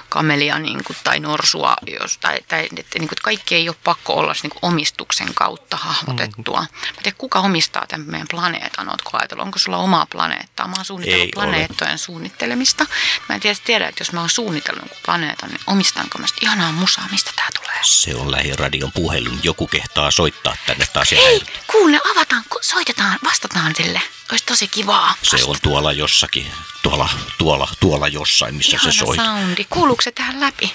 [0.10, 4.14] kamelia niin kuin, tai norsua, jos, tai, tai että, niin kuin, kaikki ei ole pakko
[4.14, 6.60] olla niin kuin omistuksen kautta hahmotettua.
[6.60, 6.68] Mä
[6.98, 10.68] en tiedä, kuka omistaa tämän meidän planeetan, ootko ajatellut, onko sulla omaa planeettaa?
[10.68, 11.46] Mä oon suunnitellut Ei ole.
[11.46, 12.86] planeettojen suunnittelemista.
[13.30, 16.40] Mä en tiedä, tiedä, että jos mä oon suunnitellut jonkun planeetan, niin omistanko mä sitä
[16.42, 17.70] ihanaa musaa, mistä tää tulee?
[17.84, 19.40] se on lähiradion puhelin.
[19.44, 21.12] Joku kehtaa soittaa tänne taas.
[21.12, 24.02] Hei, kuule, avataan, soitetaan, vastataan sille.
[24.32, 25.16] Olisi tosi kivaa.
[25.24, 26.52] Se on tuolla jossakin,
[26.84, 29.16] tuolla, tuolla, tuolla jossain, missä Ihana se soi.
[29.16, 29.66] soundi.
[29.70, 30.74] Kuuluuko se tähän läpi?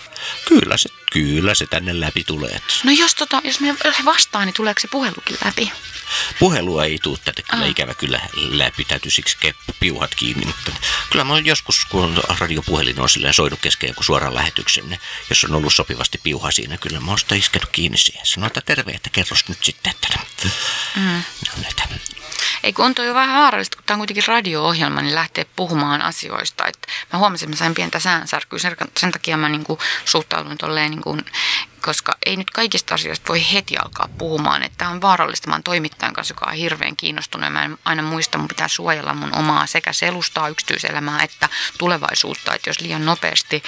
[0.48, 2.60] Kyllä se, kyllä se tänne läpi tulee.
[2.84, 3.74] No jos, tota, jos me
[4.04, 5.72] vastaan, niin tuleeko se puhelukin läpi?
[6.38, 7.70] Puhelua ei tule tätä kyllä Ah.
[7.70, 9.36] ikävä kyllä läpi, täytyy siksi
[9.80, 10.72] piuhat kiinni, mutta
[11.10, 15.00] kyllä mä oon joskus, kun radiopuhelin on silleen soinut kesken joku suoran lähetyksen, niin
[15.30, 18.26] jos on ollut sopivasti piuha siinä, kyllä mä oon sitä iskenut kiinni siihen.
[18.26, 20.18] Sanoin, että terve, että kerros nyt sitten, että
[20.96, 21.02] mm.
[21.56, 21.88] no, että
[22.62, 26.66] Ei kun on toi vähän vaarallista, kun tämä on kuitenkin radio-ohjelma, niin lähtee puhumaan asioista.
[26.66, 28.58] Et mä huomasin, että mä sain pientä säänsärkyä,
[28.98, 31.18] sen takia mä niinku suhtaudun tolleen, niinku,
[31.84, 34.62] koska ei nyt kaikista asioista voi heti alkaa puhumaan.
[34.62, 35.48] Että tämä on vaarallista.
[35.48, 39.14] Mä oon toimittajan kanssa, joka on hirveän kiinnostunut mä en aina muista, mun pitää suojella
[39.14, 42.54] mun omaa sekä selustaa yksityiselämää että tulevaisuutta.
[42.54, 43.62] Että jos liian nopeasti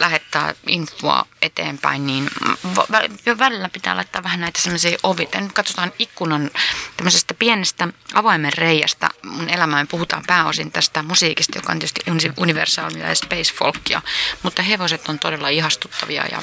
[0.00, 2.30] lähettää infoa eteenpäin, niin
[2.66, 5.34] vä- välillä pitää laittaa vähän näitä semmoisia ovit.
[5.34, 6.50] Nyt katsotaan ikkunan
[6.96, 9.88] tämmöisestä pienestä avaimen reiästä mun elämään.
[9.88, 14.02] Puhutaan pääosin tästä musiikista, joka on tietysti uni- universaalia ja space folkia,
[14.42, 16.42] mutta hevoset on todella ihastuttavia ja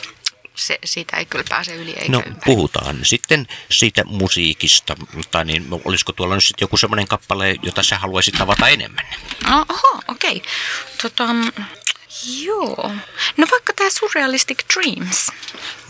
[0.60, 2.41] se, siitä ei kyllä pääse yli eikä No ympäri.
[2.45, 4.95] puhutaan sitten siitä musiikista,
[5.32, 9.05] tai niin olisiko tuolla nyt sitten joku semmoinen kappale, jota sä haluaisit avata enemmän?
[9.49, 10.36] No, oho, okei.
[10.38, 10.51] Okay.
[11.01, 11.26] Tota,
[12.41, 12.91] joo.
[13.38, 15.28] No vaikka tämä Surrealistic Dreams.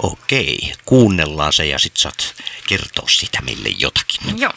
[0.04, 2.36] Okei, kuunnellaan se ja sit saat
[2.68, 4.40] kertoa sitä meille jotakin.
[4.40, 4.54] Joo.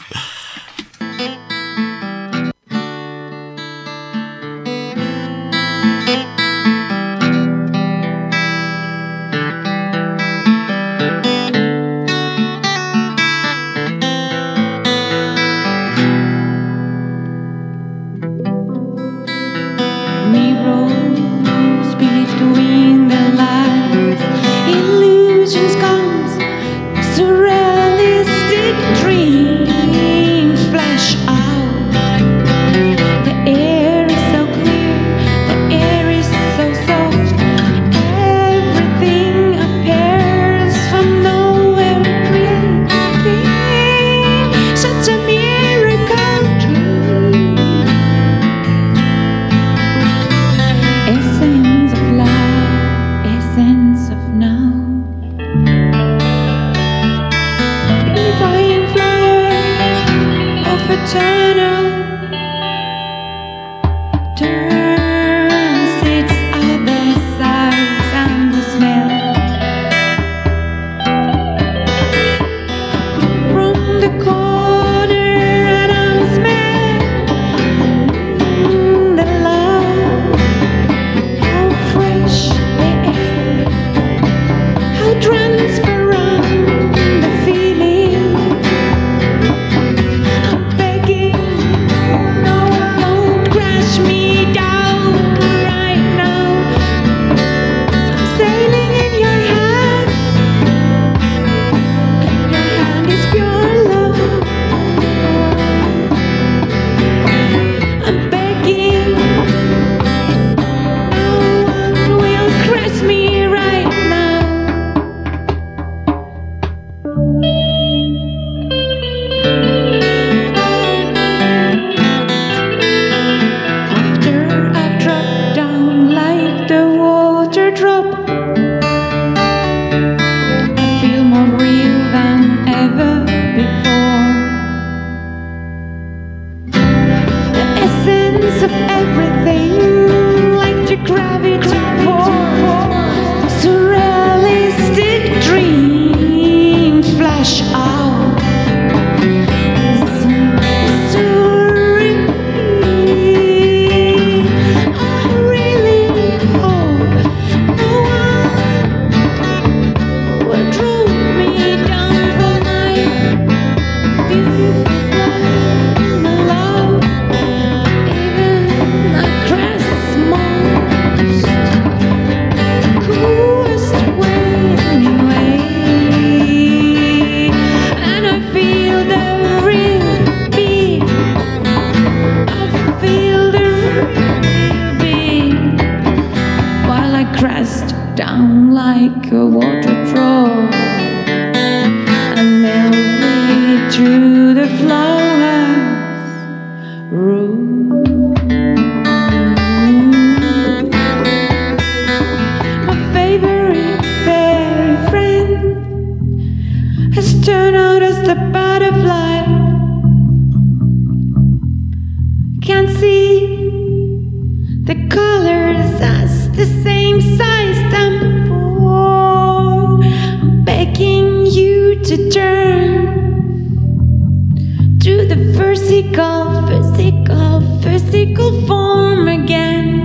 [228.67, 229.99] Form again.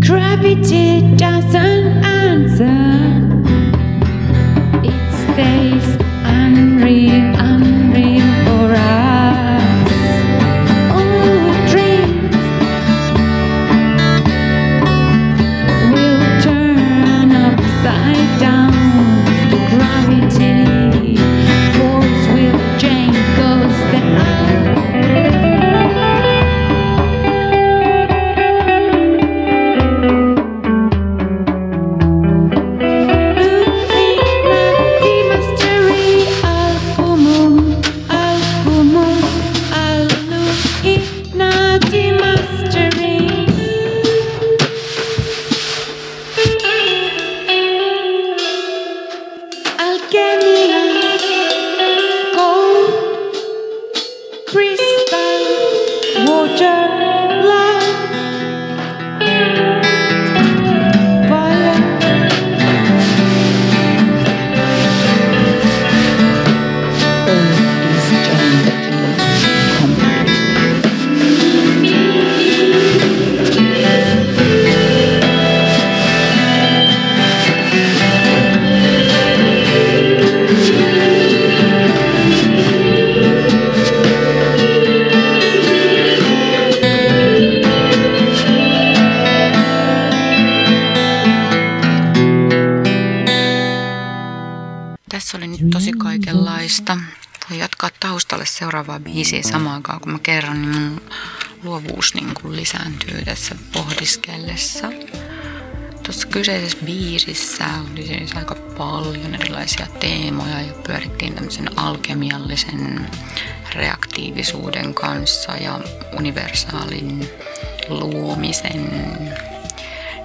[0.00, 2.93] Gravity doesn't answer.
[96.64, 96.96] Kaikenlaista.
[97.50, 101.00] Voi jatkaa taustalle seuraavaa biisiä samaan aikaan, kun mä kerron, niin mun
[101.62, 104.88] luovuus niin kuin lisääntyy tässä pohdiskellessa.
[106.02, 113.10] Tuossa kyseisessä biisissä oli siis aika paljon erilaisia teemoja ja pyörittiin tämmöisen alkemiallisen
[113.74, 115.80] reaktiivisuuden kanssa ja
[116.18, 117.28] universaalin
[117.88, 118.90] luomisen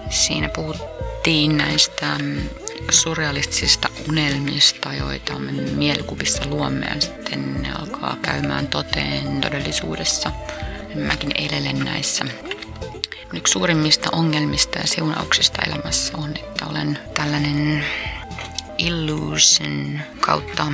[0.09, 1.08] Siinä puhuttiin
[1.57, 2.49] näistä mm,
[2.91, 10.31] surrealistisista unelmista, joita me mielikuvissa luomme ja sitten ne alkaa käymään toteen todellisuudessa.
[10.95, 12.25] Mäkin elelen näissä.
[13.33, 17.85] Yksi suurimmista ongelmista ja siunauksista elämässä on, että olen tällainen
[18.77, 20.65] illusion kautta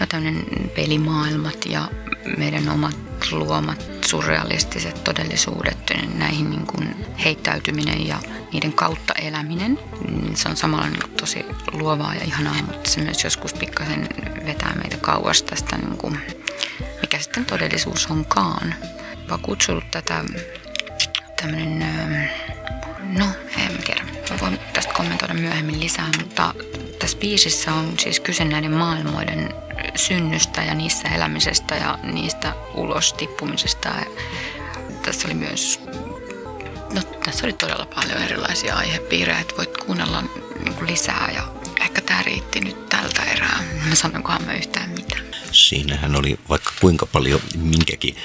[0.00, 1.88] no tämmöinen pelimaailmat ja
[2.36, 2.96] meidän omat
[3.32, 5.78] luomat surrealistiset todellisuudet,
[6.14, 8.18] näihin niin kuin heittäytyminen ja
[8.52, 9.78] niiden kautta eläminen.
[10.10, 14.08] mm, Se on samalla niin kuin tosi luovaa ja ihanaa, mutta se myös joskus pikkasen
[14.46, 16.18] vetää meitä kauas tästä, niin kuin,
[17.00, 18.74] mikä sitten todellisuus onkaan.
[19.30, 20.24] Mä kutsunut tätä
[21.40, 21.78] tämmöinen,
[23.18, 23.26] no
[23.58, 26.54] en tiedä, mä voin tästä kommentoida myöhemmin lisää, mutta
[26.98, 29.54] tässä biisissä on siis kyse näiden maailmoiden
[29.96, 33.88] synnystä ja niissä elämisestä ja niistä ulos tippumisesta.
[33.88, 34.04] Ja
[35.02, 35.80] tässä oli myös,
[36.94, 40.22] no tässä oli todella paljon erilaisia aihepiirejä, että voit kuunnella
[40.64, 41.48] niin kuin lisää ja
[41.80, 43.62] ehkä tämä riitti nyt tältä erää.
[43.88, 45.22] Mä sanonkohan mä yhtään mitään.
[45.52, 48.16] Siinähän oli vaikka kuinka paljon minkäkin,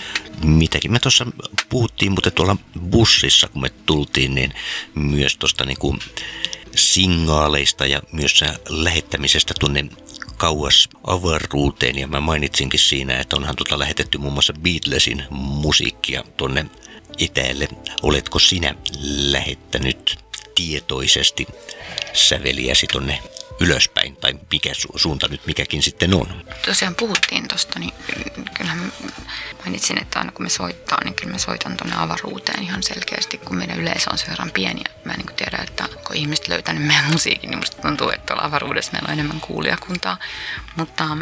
[0.43, 0.91] mitäkin.
[0.91, 1.25] Me tuossa
[1.69, 4.53] puhuttiin, mutta tuolla bussissa, kun me tultiin, niin
[4.95, 5.97] myös tuosta niinku
[6.75, 9.85] signaaleista ja myös lähettämisestä tuonne
[10.37, 11.97] kauas avaruuteen.
[11.97, 16.65] Ja mä mainitsinkin siinä, että onhan tuota lähetetty muun muassa Beatlesin musiikkia tuonne
[17.19, 17.67] etäälle.
[18.01, 18.75] Oletko sinä
[19.07, 20.17] lähettänyt
[20.55, 21.47] tietoisesti
[22.13, 23.19] säveliäsi tonne
[23.59, 26.43] ylöspäin, tai mikä su- suunta nyt mikäkin sitten on?
[26.65, 27.93] tosiaan puhuttiin tuosta, niin
[28.53, 28.93] kyllähän
[29.59, 33.57] mainitsin, että aina kun me soittaa, niin kyllä mä soitan tuonne avaruuteen ihan selkeästi, kun
[33.57, 34.81] meidän yleisö on sen verran pieni.
[35.05, 38.43] Mä en niin tiedä, että kun ihmiset löytänyt meidän musiikin, niin musta tuntuu, että tuolla
[38.43, 40.17] avaruudessa meillä on enemmän kuulijakuntaa.
[40.75, 41.17] Mutta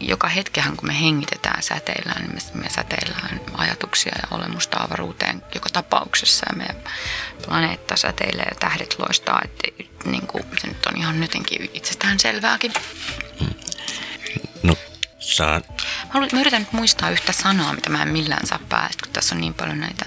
[0.00, 5.68] joka hetkehän, kun me hengitetään säteillään, niin me, me säteillään ajatuksia ja olemusta avaruuteen joka
[5.70, 6.46] tapauksessa.
[6.48, 6.76] Ja meidän
[7.46, 12.72] planeetta säteilee ja tähdet loistaa, että niin kuin, se nyt on ihan jotenkin itsestään selvääkin.
[14.62, 14.76] No,
[15.18, 15.60] saa
[16.04, 19.12] Mä haluan, mä yritän nyt muistaa yhtä sanaa, mitä mä en millään saa päästä, kun
[19.12, 20.04] tässä on niin paljon näitä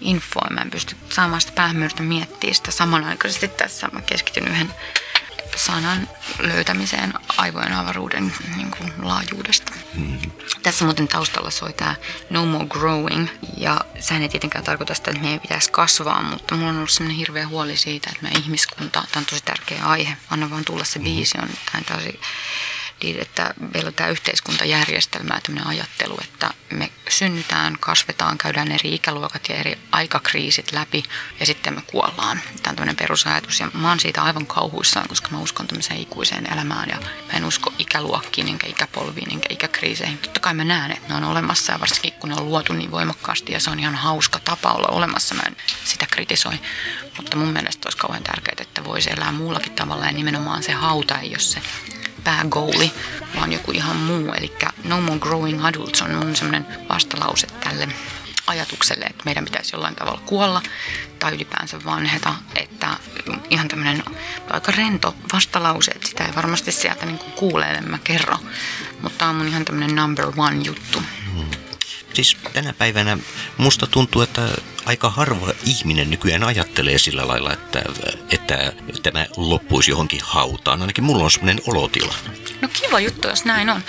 [0.00, 0.46] infoa.
[0.50, 3.88] Mä en pysty saamaan sitä päähän, mä miettiä sitä samanaikaisesti tässä.
[3.92, 4.74] Mä keskityn yhden
[5.56, 9.72] sanan löytämiseen aivojen avaruuden niin kuin, laajuudesta.
[9.94, 10.18] Mm.
[10.62, 11.94] Tässä muuten taustalla soi tämä
[12.30, 16.70] No More Growing, ja sehän ei tietenkään tarkoita sitä, että meidän pitäisi kasvaa, mutta mulla
[16.70, 20.50] on ollut sellainen hirveä huoli siitä, että meidän ihmiskunta, tämä on tosi tärkeä aihe, anna
[20.50, 22.20] vaan tulla se biisi, on tämä tosi
[23.02, 29.48] niin, että meillä on tämä yhteiskuntajärjestelmä ja ajattelu, että me synnytään, kasvetaan, käydään eri ikäluokat
[29.48, 31.02] ja eri aikakriisit läpi
[31.40, 32.40] ja sitten me kuollaan.
[32.42, 36.52] Tämä on tämmöinen perusajatus ja mä oon siitä aivan kauhuissaan, koska mä uskon tämmöiseen ikuiseen
[36.52, 40.18] elämään ja mä en usko ikäluokkiin enkä ikäpolviin enkä ikäkriiseihin.
[40.18, 42.90] Totta kai mä näen, että ne on olemassa ja varsinkin kun ne on luotu niin
[42.90, 46.60] voimakkaasti ja se on ihan hauska tapa olla olemassa, mä en sitä kritisoi.
[47.16, 51.18] Mutta mun mielestä olisi kauhean tärkeää, että voisi elää muullakin tavalla ja nimenomaan se hauta
[51.18, 51.62] ei ole se
[52.24, 52.92] päägoali,
[53.36, 54.32] vaan joku ihan muu.
[54.32, 54.52] Eli
[54.84, 57.88] No More Growing Adults on mun semmoinen vastalause tälle
[58.46, 60.62] ajatukselle, että meidän pitäisi jollain tavalla kuolla
[61.18, 62.88] tai ylipäänsä vanheta, että
[63.50, 64.02] ihan tämmöinen
[64.50, 68.36] aika rento vastalause, että sitä ei varmasti sieltä niin kuule, en mä kerro,
[69.02, 71.02] mutta tämä on mun ihan tämmöinen number one juttu.
[72.12, 73.18] Siis tänä päivänä
[73.56, 74.48] musta tuntuu, että
[74.86, 77.82] aika harva ihminen nykyään ajattelee sillä lailla, että,
[78.30, 80.80] että tämä loppuisi johonkin hautaan.
[80.80, 82.14] Ainakin mulla on semmoinen olotila.
[82.60, 83.84] No kiva juttu, jos näin on.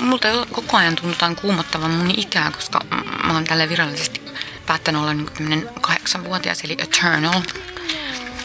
[0.00, 2.80] Multa koko ajan tunnutaan kuumottavan mun ikää, koska
[3.24, 4.20] mä oon tälle virallisesti
[4.66, 7.42] päättänyt olla niin kahdeksanvuotias, eli eternal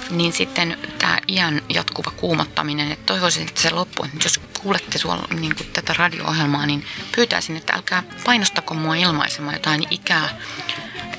[0.09, 4.05] niin sitten tämä iän jatkuva kuumottaminen, että toivoisin, että se loppuu.
[4.23, 6.85] Jos kuulette tuolla niin kuin tätä radio-ohjelmaa, niin
[7.15, 10.29] pyytäisin, että älkää painostako mua ilmaisemaan jotain ikää.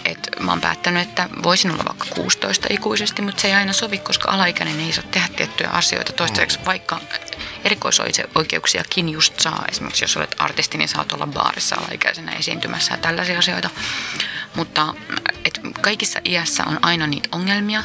[0.05, 3.99] Et mä oon päättänyt, että voisin olla vaikka 16 ikuisesti, mutta se ei aina sovi,
[3.99, 6.13] koska alaikäinen ei saa tehdä tiettyjä asioita.
[6.13, 7.01] Toistaiseksi vaikka
[7.65, 9.65] erikoisoikeuksiakin just saa.
[9.71, 13.71] Esimerkiksi jos olet artisti, niin saat olla baarissa alaikäisenä esiintymässä ja tällaisia asioita.
[14.57, 14.95] Mutta
[15.45, 17.85] et kaikissa iässä on aina niitä ongelmia,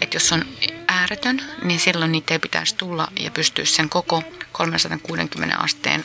[0.00, 0.44] että jos on
[0.88, 6.04] ääretön, niin silloin niitä ei pitäisi tulla ja pystyä sen koko 360 asteen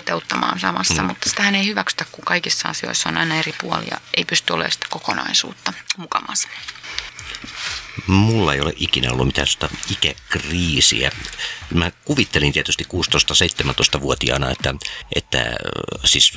[0.00, 1.08] toteuttamaan samassa, mm.
[1.08, 4.86] mutta sitähän ei hyväksytä, kun kaikissa asioissa on aina eri puolia, ei pysty olemaan sitä
[4.90, 6.48] kokonaisuutta mukamassa.
[8.06, 11.10] Mulla ei ole ikinä ollut mitään sitä ikäkriisiä.
[11.74, 14.74] Mä kuvittelin tietysti 16-17-vuotiaana, että,
[15.14, 15.56] että
[16.04, 16.32] siis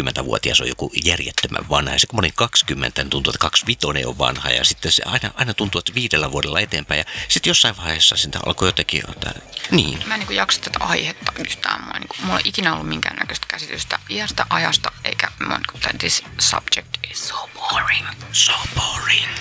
[0.00, 1.92] 20-vuotias on joku järjettömän vanha.
[1.92, 4.50] Ja se kun mä olin 20, niin tuntuu, että 25 on vanha.
[4.50, 6.98] Ja sitten se aina, aina tuntuu, että viidellä vuodella eteenpäin.
[6.98, 9.34] Ja sitten jossain vaiheessa sitä alkoi jotenkin, että
[9.70, 10.02] niin.
[10.06, 11.80] Mä en niin jaksa tätä aihetta yhtään.
[11.80, 16.24] Mulla, niin kuin, mulla ei ikinä ollut minkäännäköistä käsitystä iästä, ajasta, eikä mä niin this
[16.38, 18.06] subject is so boring.
[18.32, 19.32] So boring.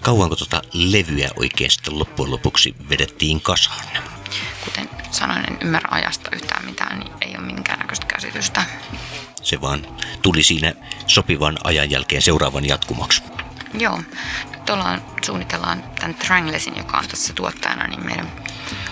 [0.00, 3.86] Kauanko tuota levyä oikein sitten loppujen lopuksi vedettiin kasaan?
[4.64, 8.64] Kuten sanoin, en ymmärrä ajasta yhtään mitään, niin ei ole minkäännäköistä käsitystä.
[9.42, 9.86] Se vaan
[10.22, 10.72] tuli siinä
[11.06, 13.22] sopivan ajan jälkeen seuraavan jatkumaksi.
[13.74, 14.02] Joo.
[14.66, 18.32] Tuolla suunnitellaan tämän Tranglesin, joka on tässä tuottajana, niin meidän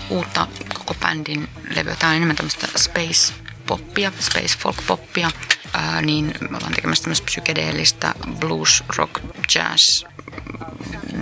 [0.09, 1.95] uutta koko bändin levyä.
[1.95, 3.33] Tämä on enemmän tämmöistä space
[3.67, 5.31] poppia, space folk poppia,
[5.73, 9.19] ää, niin me ollaan tekemässä tämmöistä psykedeellistä blues, rock,
[9.55, 10.03] jazz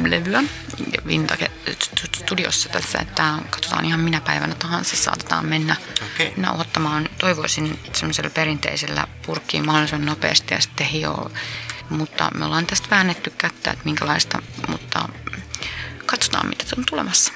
[0.03, 0.43] levyä
[1.07, 1.51] Vintage
[2.17, 5.75] studiossa tässä, että katsotaan ihan minä päivänä tahansa saatetaan mennä
[6.13, 6.31] okay.
[6.37, 7.09] nauhoittamaan.
[7.17, 11.31] Toivoisin semmoisella perinteisellä purkkiin mahdollisimman nopeasti ja sitten hio.
[11.89, 15.09] Mutta me ollaan tästä väännetty kättä, että minkälaista, mutta
[16.05, 17.33] katsotaan mitä se on tulemassa.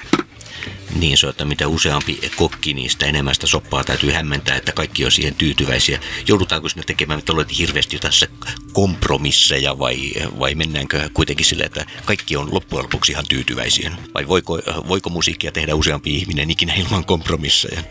[0.94, 5.04] Niin se, että mitä useampi kokki, niin sitä enemmän sitä soppaa täytyy hämmentää, että kaikki
[5.04, 6.00] on siihen tyytyväisiä.
[6.26, 8.26] Joudutaanko sinne tekemään että hirveästi tässä
[8.72, 13.92] kompromisseja vai, vai mennäänkö kuitenkin sille, että kaikki on loppujen lopuksi ihan tyytyväisiä?
[14.14, 14.58] Vai voiko,
[14.88, 17.82] voiko musiikkia tehdä useampi ihminen ikinä ilman kompromisseja?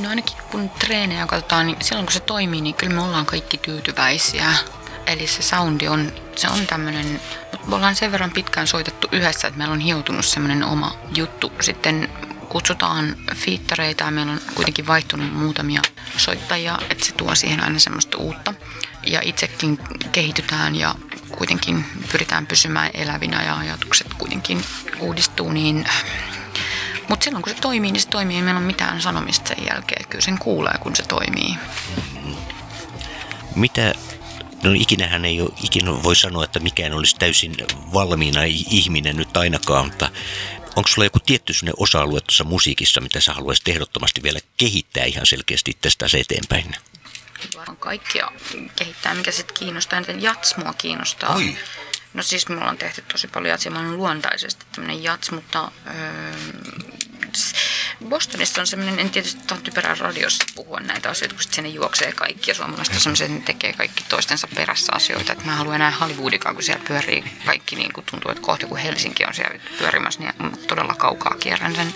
[0.00, 3.56] No ainakin kun treenejä katsotaan, niin silloin kun se toimii, niin kyllä me ollaan kaikki
[3.56, 4.54] tyytyväisiä.
[5.06, 7.20] Eli se soundi on, se on tämmöinen,
[7.66, 11.52] me ollaan sen verran pitkään soitettu yhdessä, että meillä on hioutunut semmoinen oma juttu.
[11.60, 12.08] Sitten
[12.48, 15.82] kutsutaan fiittareita ja meillä on kuitenkin vaihtunut muutamia
[16.16, 18.54] soittajia, että se tuo siihen aina semmoista uutta.
[19.06, 19.78] Ja itsekin
[20.12, 20.94] kehitytään ja
[21.38, 24.64] kuitenkin pyritään pysymään elävinä ja ajatukset kuitenkin
[25.00, 25.84] uudistuu, niin
[27.08, 28.36] mutta silloin kun se toimii, niin se toimii.
[28.36, 30.08] Ei meillä ole mitään sanomista sen jälkeen.
[30.08, 31.56] Kyllä sen kuulee, kun se toimii.
[33.54, 33.94] Mitä
[34.62, 37.56] No ikinähän ei ole, ikinä voi sanoa, että mikään olisi täysin
[37.92, 40.10] valmiina ihminen nyt ainakaan, mutta
[40.76, 45.78] onko sulla joku tietty osa-alue tuossa musiikissa, mitä sä haluaisit ehdottomasti vielä kehittää ihan selkeästi
[45.80, 46.76] tästä eteenpäin?
[47.56, 48.32] Varmaan kaikkia
[48.76, 49.96] kehittää, mikä sitten kiinnostaa.
[49.96, 51.34] Eniten jats mua kiinnostaa.
[51.34, 51.56] Oi.
[52.14, 53.72] No siis me ollaan tehty tosi paljon jatsia.
[53.72, 56.32] Mä luontaisesti tämmöinen jats, mutta öö,
[58.08, 62.50] Bostonissa on semmoinen, en tietysti on typerää radiossa puhua näitä asioita, kun sinne juoksee kaikki
[62.50, 65.32] ja suomalaiset on semmoisia, että ne tekee kaikki toistensa perässä asioita.
[65.32, 68.78] Että mä haluan enää Hollywoodikaan, kun siellä pyörii kaikki niin kuin tuntuu, että kohta kun
[68.78, 71.94] Helsinki on siellä pyörimässä, niin todella kaukaa kierrän sen.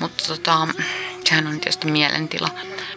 [0.00, 0.68] Mutta tota,
[1.24, 2.48] sehän on tietysti mielentila.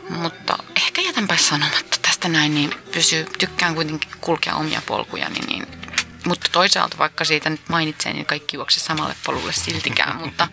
[0.10, 5.81] Mutta ehkä jätänpä sanomatta tästä näin, niin pysyy, tykkään kuitenkin kulkea omia polkujani, niin
[6.26, 10.48] mutta toisaalta vaikka siitä nyt mainitsee, niin kaikki juokse samalle polulle siltikään, mutta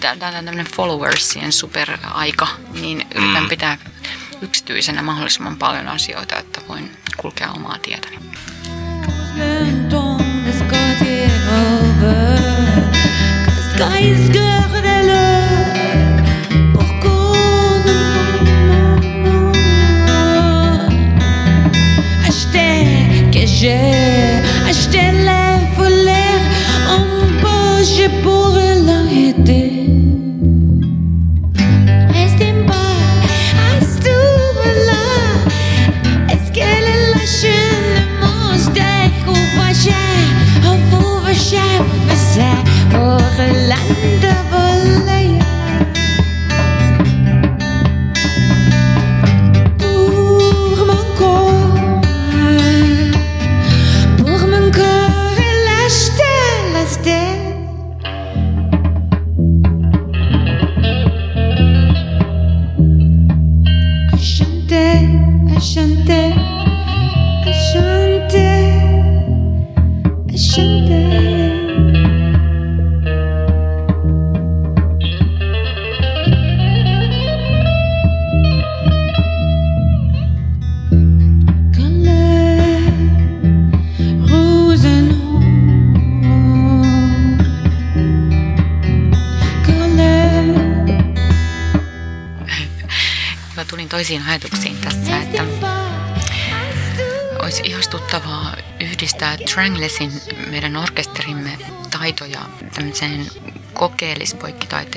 [0.00, 3.48] tämä on tämmöinen followersien superaika, niin yritän Mm.
[3.48, 3.78] pitää
[4.40, 8.18] yksityisenä mahdollisimman paljon asioita, että voin kulkea omaa tietäni.
[23.58, 26.40] J'ai je t'élève l'air
[26.88, 28.45] en beau,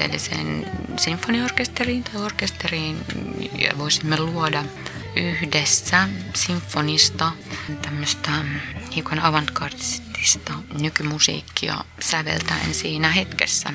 [0.09, 2.97] kokeellispoikkitaiteelliseen sinfoniorkesteriin tai orkesteriin
[3.59, 4.63] ja voisimme luoda
[5.15, 7.31] yhdessä sinfonista
[7.81, 8.31] tämmöistä
[8.95, 13.73] hiukan avantgardistista nykymusiikkia säveltäen siinä hetkessä.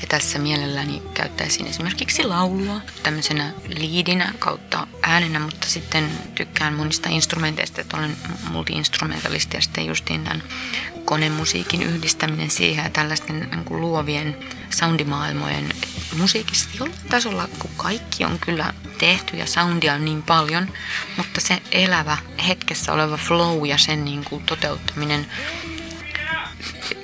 [0.00, 7.80] Ja tässä mielelläni käyttäisin esimerkiksi laulua tämmöisenä liidinä kautta äänenä, mutta sitten tykkään monista instrumenteista,
[7.80, 8.16] että olen
[8.50, 10.42] multi-instrumentalisti ja sitten justiin tämän
[11.04, 14.36] konemusiikin yhdistäminen siihen ja tällaisten niin luovien
[14.70, 15.68] soundimaailmojen
[16.16, 20.72] musiikissa jollain tasolla, kun kaikki on kyllä tehty ja soundia on niin paljon,
[21.16, 25.26] mutta se elävä hetkessä oleva flow ja sen niin kuin toteuttaminen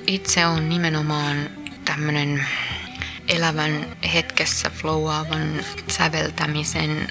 [0.07, 1.51] itse on nimenomaan
[1.85, 2.47] tämmöinen
[3.29, 7.09] elävän hetkessä flowaavan säveltämisen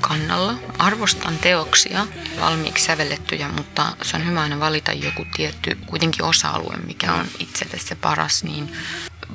[0.00, 0.54] kannalla.
[0.78, 2.06] Arvostan teoksia,
[2.40, 7.78] valmiiksi sävellettyjä, mutta se on hyvä aina valita joku tietty kuitenkin osa-alue, mikä on itselle
[7.78, 8.72] se paras, niin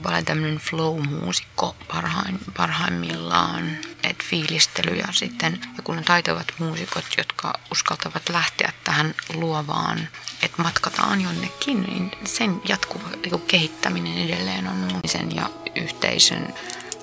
[0.06, 7.54] olen tämmöinen flow-muusikko parhain, parhaimmillaan, että fiilistely ja sitten ja kun on taitavat muusikot, jotka
[7.72, 10.08] uskaltavat lähteä tähän luovaan,
[10.42, 13.10] että matkataan jonnekin, niin sen jatkuva
[13.48, 16.54] kehittäminen edelleen on sen ja yhteisön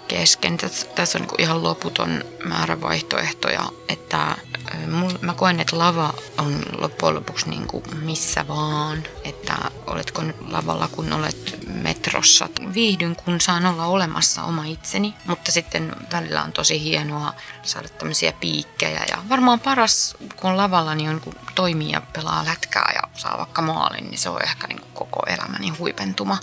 [0.09, 0.57] kesken.
[0.95, 4.37] Tässä, on niin ihan loputon määrä vaihtoehtoja, että
[5.21, 9.55] mä koen, että lava on loppujen lopuksi niin kuin missä vaan, että
[9.87, 12.49] oletko lavalla, kun olet metrossa.
[12.75, 18.33] Viihdyn, kun saan olla olemassa oma itseni, mutta sitten välillä on tosi hienoa saada tämmöisiä
[18.33, 23.03] piikkejä ja varmaan paras, kun on lavalla, niin on kun toimii ja pelaa lätkää ja
[23.15, 26.39] saa vaikka maalin, niin se on ehkä niin koko elämäni huipentuma.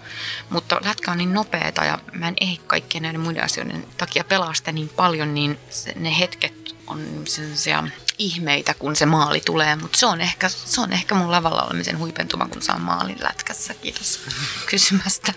[0.50, 4.54] Mutta lätkä on niin nopeeta ja mä en ehdi kaikkien näiden muiden asioiden takia pelaa
[4.54, 7.84] sitä niin paljon, niin se, ne hetket on sellaisia
[8.18, 11.98] ihmeitä, kun se maali tulee, mutta se on ehkä, se on ehkä mun lavalla olemisen
[11.98, 13.74] huipentuma, kun saan maalin lätkässä.
[13.74, 14.20] Kiitos
[14.66, 15.34] kysymästä.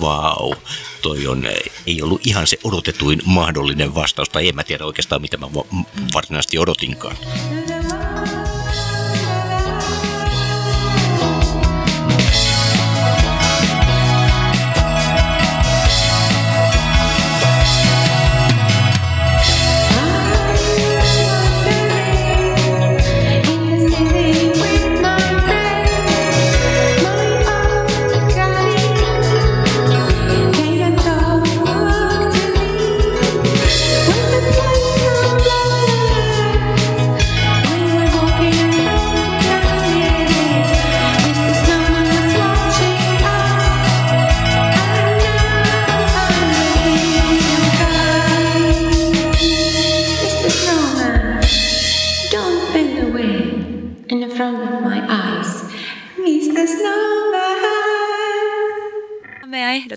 [0.00, 0.54] Vau,
[1.02, 1.44] toi on,
[1.86, 5.46] ei ollut ihan se odotetuin mahdollinen vastaus, tai en mä tiedä oikeastaan mitä mä
[6.14, 7.16] varsinaisesti odotinkaan.
[7.16, 8.35] When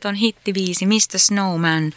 [0.10, 1.20] Meidän ehdoton hittiviisi Mr.
[1.20, 1.94] Snowman.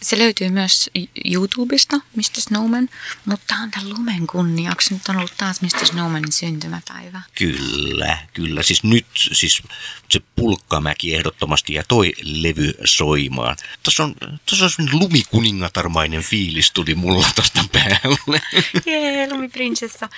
[0.00, 0.90] Se löytyy myös
[1.24, 2.40] YouTubesta, Mr.
[2.40, 2.88] Snowman,
[3.24, 4.94] mutta on tämän lumen kunniaksi.
[4.94, 5.86] Nyt on ollut taas Mr.
[5.86, 7.22] Snowmanin syntymäpäivä.
[7.34, 8.62] Kyllä, kyllä.
[8.62, 9.62] Siis nyt siis
[10.10, 13.56] se pulkkamäki ehdottomasti ja toi levy soimaan.
[13.82, 14.14] Tuossa on,
[14.46, 18.42] tuossa on semmoinen lumikuningatarmainen fiilis tuli mulla tosta päälle.
[18.86, 20.08] Jee, lumiprinsessa.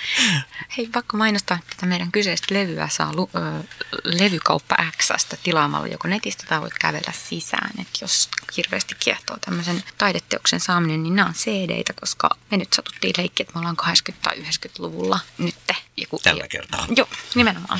[0.77, 3.63] Hei, pakko mainostaa että tätä meidän kyseistä levyä saa lu, ö,
[4.03, 7.64] levykauppa Xstä tilaamalla joko netistä tai voit kävellä sisään.
[7.81, 13.13] Et jos hirveästi kiehtoo tämmöisen taideteoksen saaminen, niin nämä on CD-tä, koska me nyt satuttiin
[13.17, 13.77] leikkiä, että me ollaan
[14.11, 15.75] 80- tai 90-luvulla nytte.
[15.97, 16.87] Joku, Tällä kertaa.
[16.95, 17.79] Joo, nimenomaan.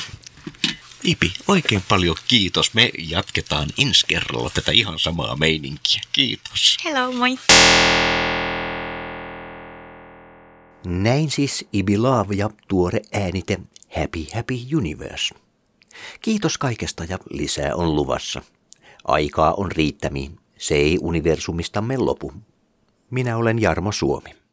[1.03, 2.73] Ipi, oikein paljon kiitos.
[2.73, 6.01] Me jatketaan ensi kerralla tätä ihan samaa meininkiä.
[6.11, 6.77] Kiitos.
[6.83, 7.37] Hello, moi!
[10.85, 13.59] Näin siis Ibi Love ja tuore äänite
[13.97, 15.35] Happy Happy Universe.
[16.21, 18.41] Kiitos kaikesta ja lisää on luvassa.
[19.05, 20.39] Aikaa on riittämiin.
[20.57, 22.33] Se ei universumistamme lopu.
[23.11, 24.44] Minä olen Jarmo Suomi.